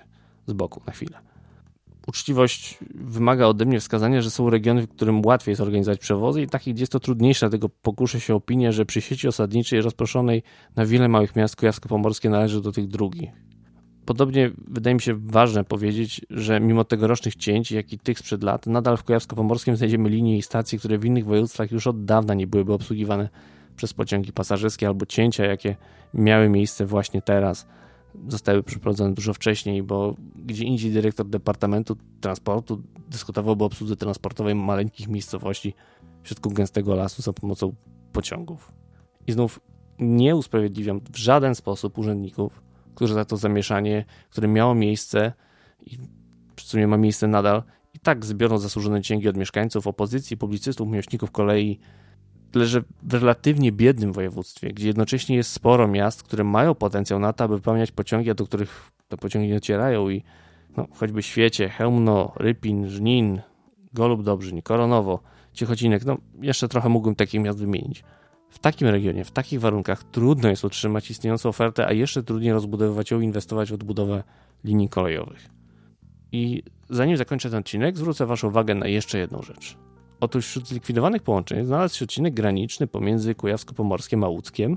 z 0.47 0.53
boku 0.53 0.83
na 0.87 0.93
chwilę. 0.93 1.19
Uczciwość 2.07 2.79
wymaga 2.95 3.47
ode 3.47 3.65
mnie 3.65 3.81
wskazania, 3.81 4.23
że 4.23 4.31
są 4.31 4.51
regiony, 4.51 4.83
w 4.83 4.89
którym 4.89 5.27
łatwiej 5.27 5.53
jest 5.53 5.61
organizować 5.61 5.99
przewozy 5.99 6.43
i 6.43 6.47
takich, 6.47 6.75
gdzie 6.75 6.83
jest 6.83 6.93
to 6.93 7.01
trudniejsze, 7.01 7.47
dlatego 7.49 7.69
pokuszę 7.69 8.21
się 8.21 8.35
opinię, 8.35 8.73
że 8.73 8.87
przy 8.87 9.01
sieci 9.01 9.29
osadniczej 9.29 9.83
rozproszonej 9.83 10.43
na 10.77 10.87
wiele 10.87 11.09
małych 11.09 11.37
miast 11.37 11.57
kujawsko-pomorskie 11.57 12.31
należy 12.31 12.61
do 12.61 12.73
tych 12.73 12.89
drugich. 12.89 13.31
Podobnie 14.05 14.51
wydaje 14.69 14.95
mi 14.95 15.01
się 15.01 15.15
ważne 15.15 15.65
powiedzieć, 15.65 16.21
że 16.31 16.61
mimo 16.61 16.85
tegorocznych 16.85 17.37
cięć, 17.37 17.73
jak 17.73 17.93
i 17.93 17.99
tych 17.99 18.19
sprzed 18.19 18.43
lat, 18.43 18.67
nadal 18.67 18.97
w 18.97 19.05
Kujawsko-Pomorskim 19.05 19.77
znajdziemy 19.77 20.09
linie 20.09 20.37
i 20.37 20.43
stacje, 20.43 20.79
które 20.79 20.99
w 20.99 21.05
innych 21.05 21.25
województwach 21.25 21.73
już 21.73 21.87
od 21.87 22.05
dawna 22.05 22.35
nie 22.35 22.47
byłyby 22.47 22.73
obsługiwane 22.73 23.29
przez 23.77 23.95
pociągi 23.95 24.33
pasażerskie 24.33 24.87
albo 24.87 25.07
cięcia, 25.07 25.45
jakie 25.45 25.77
miały 26.15 26.49
miejsce 26.49 26.87
właśnie 26.87 27.23
teraz, 27.23 27.67
zostały 28.29 28.63
przeprowadzone 28.63 29.15
dużo 29.15 29.35
wcześniej, 29.35 29.83
bo 29.83 30.15
gdzie 30.37 30.65
indziej 30.65 30.91
dyrektor 30.91 31.27
Departamentu 31.27 31.97
Transportu 32.21 32.83
dyskutowałby 33.11 33.65
o 33.65 33.67
obsłudze 33.67 33.97
transportowej 33.97 34.55
maleńkich 34.55 35.09
miejscowości 35.09 35.75
w 36.23 36.29
środku 36.29 36.51
gęstego 36.51 36.95
lasu 36.95 37.23
za 37.23 37.33
pomocą 37.33 37.75
pociągów. 38.13 38.73
I 39.27 39.33
znów 39.33 39.61
nie 39.99 40.37
usprawiedliwiam 40.37 41.01
w 41.13 41.17
żaden 41.17 41.55
sposób 41.55 41.99
urzędników, 41.99 42.63
którzy 42.95 43.15
za 43.15 43.25
to 43.25 43.37
zamieszanie, 43.37 44.05
które 44.31 44.49
miało 44.49 44.75
miejsce 44.75 45.33
i 45.87 45.99
w 46.57 46.61
sumie 46.63 46.87
ma 46.87 46.97
miejsce 46.97 47.29
nadal, 47.29 47.63
i 47.95 47.99
tak 47.99 48.25
zbiorą 48.25 48.59
zasłużone 48.59 49.01
dzięki 49.01 49.29
od 49.29 49.37
mieszkańców, 49.37 49.87
opozycji, 49.87 50.37
publicystów, 50.37 50.89
miłośników 50.89 51.31
kolei, 51.31 51.79
tyle 52.51 52.67
że 52.67 52.83
w 53.03 53.15
relatywnie 53.15 53.73
biednym 53.73 54.13
województwie, 54.13 54.69
gdzie 54.69 54.87
jednocześnie 54.87 55.37
jest 55.37 55.53
sporo 55.53 55.89
miast, 55.89 56.23
które 56.23 56.45
mają 56.45 56.75
potencjał 56.75 57.19
na 57.19 57.33
to, 57.33 57.45
aby 57.45 57.57
wypełniać 57.57 57.93
pociągi, 57.93 58.31
a 58.31 58.35
do 58.35 58.47
których 58.47 58.91
te 59.09 59.17
pociągi 59.17 59.49
nie 59.49 59.55
docierają 59.55 60.11
i 60.11 60.23
no, 60.77 60.87
choćby 60.95 61.23
Świecie, 61.23 61.69
Chełmno, 61.69 62.33
Rypin, 62.37 62.89
Żnin, 62.89 63.41
Golub 63.93 64.23
Dobrzyń, 64.23 64.63
Koronowo, 64.63 65.21
Ciechocinek, 65.53 66.05
no 66.05 66.17
jeszcze 66.41 66.69
trochę 66.69 66.89
mógłbym 66.89 67.15
takich 67.15 67.41
miast 67.41 67.59
wymienić. 67.59 68.05
W 68.51 68.59
takim 68.59 68.89
regionie, 68.89 69.25
w 69.25 69.31
takich 69.31 69.61
warunkach 69.61 70.05
trudno 70.05 70.49
jest 70.49 70.65
utrzymać 70.65 71.11
istniejącą 71.11 71.49
ofertę, 71.49 71.87
a 71.87 71.93
jeszcze 71.93 72.23
trudniej 72.23 72.53
rozbudowywać 72.53 73.11
ją 73.11 73.21
i 73.21 73.25
inwestować 73.25 73.71
w 73.71 73.75
odbudowę 73.75 74.23
linii 74.65 74.89
kolejowych. 74.89 75.49
I 76.33 76.63
zanim 76.91 77.17
zakończę 77.17 77.51
ten 77.51 77.59
odcinek, 77.59 77.99
zwrócę 77.99 78.27
Waszą 78.27 78.49
uwagę 78.49 78.75
na 78.75 78.87
jeszcze 78.87 79.19
jedną 79.19 79.43
rzecz. 79.43 79.77
Otóż 80.21 80.47
wśród 80.47 80.69
zlikwidowanych 80.69 81.23
połączeń 81.23 81.65
znalazł 81.65 81.97
się 81.97 82.05
odcinek 82.05 82.35
graniczny 82.35 82.87
pomiędzy 82.87 83.35
Kujawsko-Pomorskiem 83.35 84.25
a 84.25 84.29
Łódzkiem, 84.29 84.77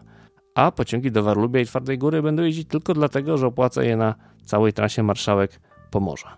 a 0.56 0.72
pociągi 0.72 1.12
do 1.12 1.24
Warlubia 1.24 1.60
i 1.60 1.66
Twardej 1.66 1.98
Góry 1.98 2.22
będą 2.22 2.44
jeździć 2.44 2.68
tylko 2.68 2.94
dlatego, 2.94 3.38
że 3.38 3.48
opłaca 3.48 3.84
je 3.84 3.98
na 3.98 4.16
całej 4.46 4.74
trasie 4.74 5.04
marszałek 5.04 5.60
Pomorza. 5.92 6.38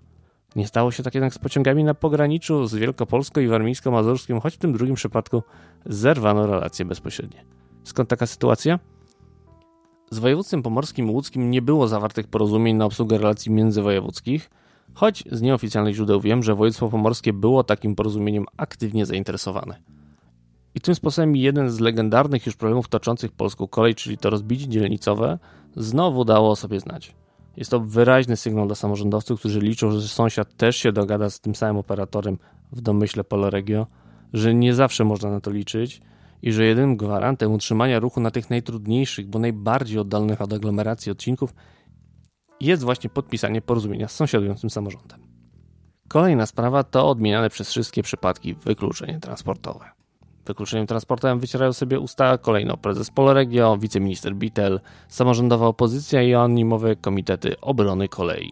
Nie 0.56 0.68
stało 0.68 0.92
się 0.92 1.04
tak 1.04 1.16
jednak 1.16 1.34
z 1.34 1.40
pociągami 1.40 1.84
na 1.84 1.94
pograniczu 1.94 2.68
z 2.68 2.76
Wielkopolską 2.76 3.42
i 3.42 3.48
Warmińsko-Mazurskim, 3.48 4.42
choć 4.42 4.54
w 4.54 4.58
tym 4.58 4.74
drugim 4.74 4.96
przypadku 4.96 5.44
zerwano 5.86 6.48
relacje 6.48 6.86
bezpośrednie. 6.86 7.46
Skąd 7.84 8.10
taka 8.10 8.26
sytuacja? 8.28 8.80
Z 10.12 10.20
województwem 10.20 10.64
pomorskim 10.64 11.08
i 11.08 11.12
łódzkim 11.12 11.52
nie 11.52 11.62
było 11.62 11.88
zawartych 11.88 12.28
porozumień 12.28 12.76
na 12.76 12.86
obsługę 12.86 13.18
relacji 13.18 13.52
międzywojewódzkich, 13.52 14.50
choć 14.96 15.24
z 15.32 15.42
nieoficjalnych 15.42 15.96
źródeł 15.96 16.22
wiem, 16.22 16.44
że 16.44 16.56
województwo 16.56 16.90
pomorskie 16.90 17.34
było 17.34 17.64
takim 17.64 17.96
porozumieniem 17.96 18.46
aktywnie 18.58 19.06
zainteresowane. 19.06 19.76
I 20.76 20.82
tym 20.82 20.96
sposobem 20.96 21.36
jeden 21.36 21.70
z 21.70 21.80
legendarnych 21.80 22.46
już 22.46 22.56
problemów 22.56 22.88
toczących 22.88 23.32
polską 23.32 23.68
kolej, 23.68 23.96
czyli 23.96 24.18
to 24.18 24.30
rozbicie 24.30 24.68
dzielnicowe, 24.68 25.40
znowu 25.76 26.26
dało 26.26 26.52
o 26.52 26.56
sobie 26.56 26.80
znać. 26.80 27.16
Jest 27.58 27.72
to 27.72 27.80
wyraźny 27.80 28.38
sygnał 28.38 28.66
dla 28.66 28.76
samorządowców, 28.76 29.40
którzy 29.40 29.60
liczą, 29.60 29.92
że 29.92 30.02
sąsiad 30.02 30.58
też 30.58 30.78
się 30.78 30.92
dogada 30.92 31.30
z 31.30 31.40
tym 31.40 31.56
samym 31.56 31.78
operatorem 31.78 32.38
w 32.72 32.82
domyśle 32.82 33.24
Poloregio, 33.24 33.88
że 34.34 34.54
nie 34.54 34.74
zawsze 34.74 35.04
można 35.04 35.32
na 35.32 35.42
to 35.42 35.52
liczyć 35.52 36.02
i 36.42 36.52
że 36.52 36.66
jedynym 36.66 36.98
gwarantem 36.98 37.52
utrzymania 37.52 38.00
ruchu 38.00 38.22
na 38.22 38.32
tych 38.32 38.50
najtrudniejszych, 38.50 39.28
bo 39.28 39.40
najbardziej 39.40 40.00
oddalonych 40.00 40.42
od 40.42 40.54
aglomeracji 40.54 41.12
odcinków 41.12 41.54
jest 42.62 42.84
właśnie 42.84 43.10
podpisanie 43.10 43.62
porozumienia 43.62 44.08
z 44.08 44.16
sąsiadującym 44.16 44.70
samorządem. 44.70 45.20
Kolejna 46.08 46.46
sprawa 46.46 46.84
to 46.84 47.10
odmieniane 47.10 47.50
przez 47.50 47.70
wszystkie 47.70 48.04
przypadki 48.04 48.54
wykluczenie 48.54 49.20
transportowe. 49.20 49.86
Wykluczeniem 50.46 50.88
transportowym 50.88 51.40
wycierają 51.40 51.74
sobie 51.74 52.00
usta 52.00 52.38
kolejno 52.38 52.78
prezes 52.78 53.12
Poloregio, 53.12 53.78
wiceminister 53.78 54.36
Bitel, 54.36 54.80
samorządowa 55.08 55.68
opozycja 55.68 56.22
i 56.22 56.34
anonimowe 56.34 56.96
komitety 56.96 57.60
obrony 57.62 58.08
kolei. 58.08 58.52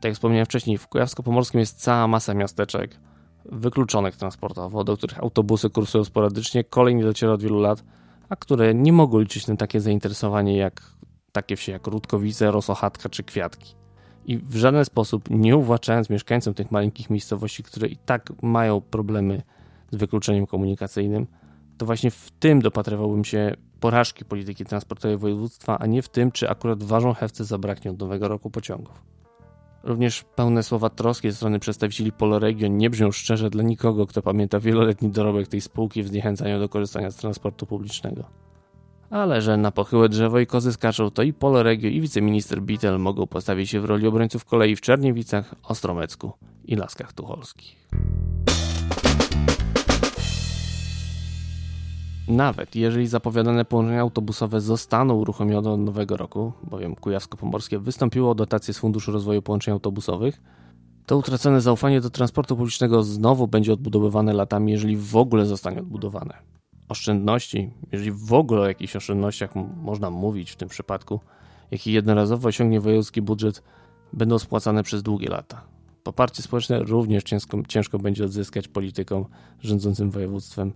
Tak 0.00 0.04
jak 0.04 0.14
wspomniałem 0.14 0.46
wcześniej, 0.46 0.78
w 0.78 0.88
Kujawsko-Pomorskim 0.88 1.58
jest 1.58 1.82
cała 1.82 2.08
masa 2.08 2.34
miasteczek 2.34 3.00
wykluczonych 3.44 4.16
transportowo, 4.16 4.84
do 4.84 4.96
których 4.96 5.18
autobusy 5.18 5.70
kursują 5.70 6.04
sporadycznie, 6.04 6.64
kolej 6.64 6.94
nie 6.94 7.04
dociera 7.04 7.32
od 7.32 7.42
wielu 7.42 7.60
lat, 7.60 7.84
a 8.28 8.36
które 8.36 8.74
nie 8.74 8.92
mogą 8.92 9.18
liczyć 9.18 9.46
na 9.46 9.56
takie 9.56 9.80
zainteresowanie 9.80 10.56
jak 10.56 10.82
takie 11.32 11.56
wsie 11.56 11.72
jak 11.72 11.86
Rudkowice, 11.86 12.50
Rosochatka 12.50 13.08
czy 13.08 13.22
Kwiatki. 13.22 13.74
I 14.26 14.38
w 14.38 14.56
żaden 14.56 14.84
sposób 14.84 15.30
nie 15.30 15.56
uwłaczając 15.56 16.10
mieszkańcom 16.10 16.54
tych 16.54 16.70
maleńkich 16.70 17.10
miejscowości, 17.10 17.62
które 17.62 17.88
i 17.88 17.96
tak 17.96 18.32
mają 18.42 18.80
problemy 18.80 19.42
z 19.90 19.96
wykluczeniem 19.96 20.46
komunikacyjnym, 20.46 21.26
to 21.78 21.86
właśnie 21.86 22.10
w 22.10 22.30
tym 22.30 22.62
dopatrywałbym 22.62 23.24
się 23.24 23.54
porażki 23.80 24.24
polityki 24.24 24.64
transportowej 24.64 25.16
województwa, 25.18 25.78
a 25.78 25.86
nie 25.86 26.02
w 26.02 26.08
tym, 26.08 26.32
czy 26.32 26.50
akurat 26.50 26.82
ważą 26.82 27.14
hefce 27.14 27.44
zabraknie 27.44 27.90
od 27.90 27.98
nowego 27.98 28.28
roku 28.28 28.50
pociągów. 28.50 29.02
Również 29.82 30.24
pełne 30.36 30.62
słowa 30.62 30.90
troski 30.90 31.30
ze 31.30 31.36
strony 31.36 31.58
przedstawicieli 31.58 32.12
Poloregio 32.12 32.68
nie 32.68 32.90
brzmią 32.90 33.12
szczerze 33.12 33.50
dla 33.50 33.62
nikogo, 33.62 34.06
kto 34.06 34.22
pamięta 34.22 34.60
wieloletni 34.60 35.10
dorobek 35.10 35.48
tej 35.48 35.60
spółki 35.60 36.02
w 36.02 36.08
zniechęcaniu 36.08 36.58
do 36.58 36.68
korzystania 36.68 37.10
z 37.10 37.16
transportu 37.16 37.66
publicznego. 37.66 38.41
Ale 39.12 39.42
że 39.42 39.56
na 39.56 39.70
pochyłe 39.70 40.08
drzewo 40.08 40.38
i 40.38 40.46
kozy 40.46 40.72
skaczą, 40.72 41.10
to 41.10 41.22
i 41.22 41.32
Poloregio 41.32 41.88
i 41.88 42.00
wiceminister 42.00 42.62
Bitel 42.62 42.98
mogą 42.98 43.26
postawić 43.26 43.70
się 43.70 43.80
w 43.80 43.84
roli 43.84 44.06
obrońców 44.06 44.44
kolei 44.44 44.76
w 44.76 44.80
Czerniewicach, 44.80 45.54
Ostromecku 45.62 46.32
i 46.64 46.76
Laskach 46.76 47.12
Tucholskich. 47.12 47.88
Nawet 52.28 52.76
jeżeli 52.76 53.06
zapowiadane 53.06 53.64
połączenia 53.64 54.00
autobusowe 54.00 54.60
zostaną 54.60 55.14
uruchomione 55.14 55.70
od 55.70 55.80
nowego 55.80 56.16
roku, 56.16 56.52
bowiem 56.64 56.94
Kujawsko-Pomorskie 56.94 57.78
wystąpiło 57.78 58.30
o 58.30 58.34
dotację 58.34 58.74
z 58.74 58.78
Funduszu 58.78 59.12
Rozwoju 59.12 59.42
Połączeń 59.42 59.72
Autobusowych, 59.72 60.42
to 61.06 61.16
utracone 61.16 61.60
zaufanie 61.60 62.00
do 62.00 62.10
transportu 62.10 62.56
publicznego 62.56 63.02
znowu 63.02 63.48
będzie 63.48 63.72
odbudowywane 63.72 64.32
latami, 64.32 64.72
jeżeli 64.72 64.96
w 64.96 65.16
ogóle 65.16 65.46
zostanie 65.46 65.78
odbudowane. 65.78 66.61
Oszczędności, 66.92 67.70
jeżeli 67.92 68.12
w 68.12 68.32
ogóle 68.32 68.60
o 68.60 68.66
jakichś 68.66 68.96
oszczędnościach 68.96 69.50
można 69.82 70.10
mówić 70.10 70.50
w 70.50 70.56
tym 70.56 70.68
przypadku, 70.68 71.20
jaki 71.70 71.92
jednorazowo 71.92 72.48
osiągnie 72.48 72.80
wojewódzki 72.80 73.22
budżet, 73.22 73.62
będą 74.12 74.38
spłacane 74.38 74.82
przez 74.82 75.02
długie 75.02 75.28
lata. 75.28 75.64
Poparcie 76.02 76.42
społeczne 76.42 76.82
również 76.82 77.24
ciężko, 77.24 77.58
ciężko 77.68 77.98
będzie 77.98 78.24
odzyskać 78.24 78.68
politykom 78.68 79.24
rządzącym 79.60 80.10
województwem 80.10 80.72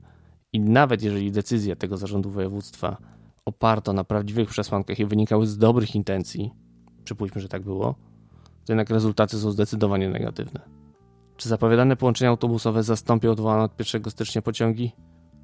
i 0.53 0.61
nawet 0.61 1.03
jeżeli 1.03 1.33
decyzje 1.33 1.77
tego 1.77 1.97
zarządu 1.97 2.31
województwa 2.31 2.97
oparto 3.45 3.93
na 3.93 4.05
prawdziwych 4.05 4.49
przesłankach 4.49 4.99
i 4.99 5.07
wynikały 5.07 5.47
z 5.47 5.59
dobrych 5.59 5.95
intencji, 5.95 6.51
przypuśćmy, 7.05 7.41
że 7.41 7.49
tak 7.49 7.63
było, 7.63 7.95
to 8.65 8.73
jednak 8.73 8.91
rezultaty 8.91 9.39
są 9.39 9.51
zdecydowanie 9.51 10.09
negatywne. 10.09 10.61
Czy 11.37 11.49
zapowiadane 11.49 11.97
połączenia 11.97 12.31
autobusowe 12.31 12.83
zastąpią 12.83 13.31
odwołane 13.31 13.63
od 13.63 13.79
1 13.79 14.11
stycznia 14.11 14.43
pociągi? 14.43 14.93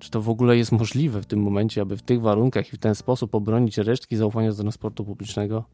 Czy 0.02 0.10
to 0.10 0.20
w 0.20 0.28
ogóle 0.28 0.56
jest 0.56 0.72
możliwe 0.72 1.22
w 1.22 1.26
tym 1.26 1.42
momencie, 1.42 1.82
aby 1.82 1.96
w 1.96 2.02
tych 2.02 2.20
warunkach 2.20 2.72
i 2.72 2.76
w 2.76 2.78
ten 2.78 2.94
sposób 2.94 3.34
obronić 3.34 3.78
resztki 3.78 4.16
zaufania 4.16 4.50
do 4.50 4.56
transportu 4.56 5.04
publicznego? 5.04 5.64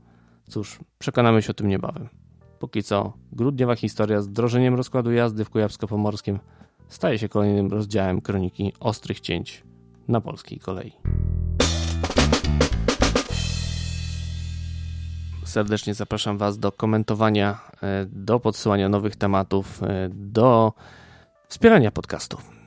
Cóż, 0.48 0.78
przekonamy 0.98 1.42
się 1.42 1.50
o 1.50 1.54
tym 1.54 1.68
niebawem. 1.68 2.08
Póki 2.58 2.82
co, 2.82 3.12
grudniowa 3.32 3.76
historia 3.76 4.20
z 4.20 4.28
drożeniem 4.28 4.74
rozkładu 4.74 5.12
jazdy 5.12 5.44
w 5.44 5.50
Kujawsko-Pomorskim 5.50 6.38
staje 6.88 7.18
się 7.18 7.28
kolejnym 7.28 7.70
rozdziałem 7.70 8.20
kroniki 8.20 8.72
ostrych 8.80 9.20
cięć 9.20 9.64
na 10.08 10.20
polskiej 10.20 10.58
kolei. 10.58 10.92
Serdecznie 15.44 15.94
zapraszam 15.94 16.38
Was 16.38 16.58
do 16.58 16.72
komentowania, 16.72 17.60
e, 17.82 18.06
do 18.06 18.40
podsyłania 18.40 18.88
nowych 18.88 19.16
tematów, 19.16 19.82
e, 19.82 20.08
do 20.12 20.72
wspierania 21.48 21.90
podcastu. 21.90 22.57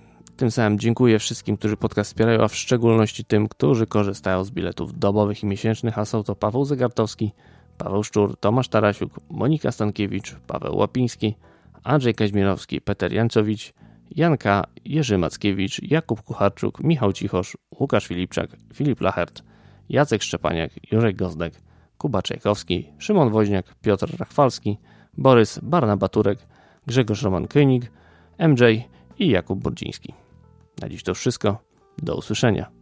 Tym 0.41 0.51
samym 0.51 0.79
dziękuję 0.79 1.19
wszystkim, 1.19 1.57
którzy 1.57 1.77
podcast 1.77 2.09
wspierają, 2.09 2.43
a 2.43 2.47
w 2.47 2.55
szczególności 2.55 3.25
tym, 3.25 3.47
którzy 3.47 3.87
korzystają 3.87 4.43
z 4.43 4.51
biletów 4.51 4.99
dobowych 4.99 5.43
i 5.43 5.45
miesięcznych, 5.45 5.97
a 5.97 6.05
są 6.05 6.23
to 6.23 6.35
Paweł 6.35 6.65
Zegartowski, 6.65 7.31
Paweł 7.77 8.03
Szczur, 8.03 8.37
Tomasz 8.37 8.67
Tarasiuk, 8.67 9.19
Monika 9.29 9.71
Stankiewicz, 9.71 10.35
Paweł 10.47 10.77
Łapiński, 10.77 11.35
Andrzej 11.83 12.15
Kaźmirowski, 12.15 12.81
Peter 12.81 13.13
Jancowicz, 13.13 13.73
Janka, 14.11 14.63
Jerzy 14.85 15.17
Mackiewicz, 15.17 15.81
Jakub 15.91 16.21
Kucharczuk, 16.21 16.83
Michał 16.83 17.13
Cichosz, 17.13 17.57
Łukasz 17.79 18.07
Filipczak, 18.07 18.49
Filip 18.73 19.01
Lachert, 19.01 19.43
Jacek 19.89 20.23
Szczepaniak, 20.23 20.71
Jurek 20.91 21.15
Gozdek, 21.15 21.53
Kuba 21.97 22.21
Czajkowski, 22.21 22.87
Szymon 22.97 23.29
Woźniak, 23.29 23.75
Piotr 23.81 24.19
Rachwalski, 24.19 24.77
Borys 25.17 25.59
Barnabaturek, 25.59 26.39
Grzegorz 26.87 27.23
Roman 27.23 27.47
König, 27.47 27.81
MJ 28.39 28.63
i 29.19 29.29
Jakub 29.29 29.59
Burdziński. 29.59 30.20
Na 30.81 30.89
dziś 30.89 31.03
to 31.03 31.13
wszystko. 31.13 31.57
Do 31.97 32.15
usłyszenia. 32.15 32.80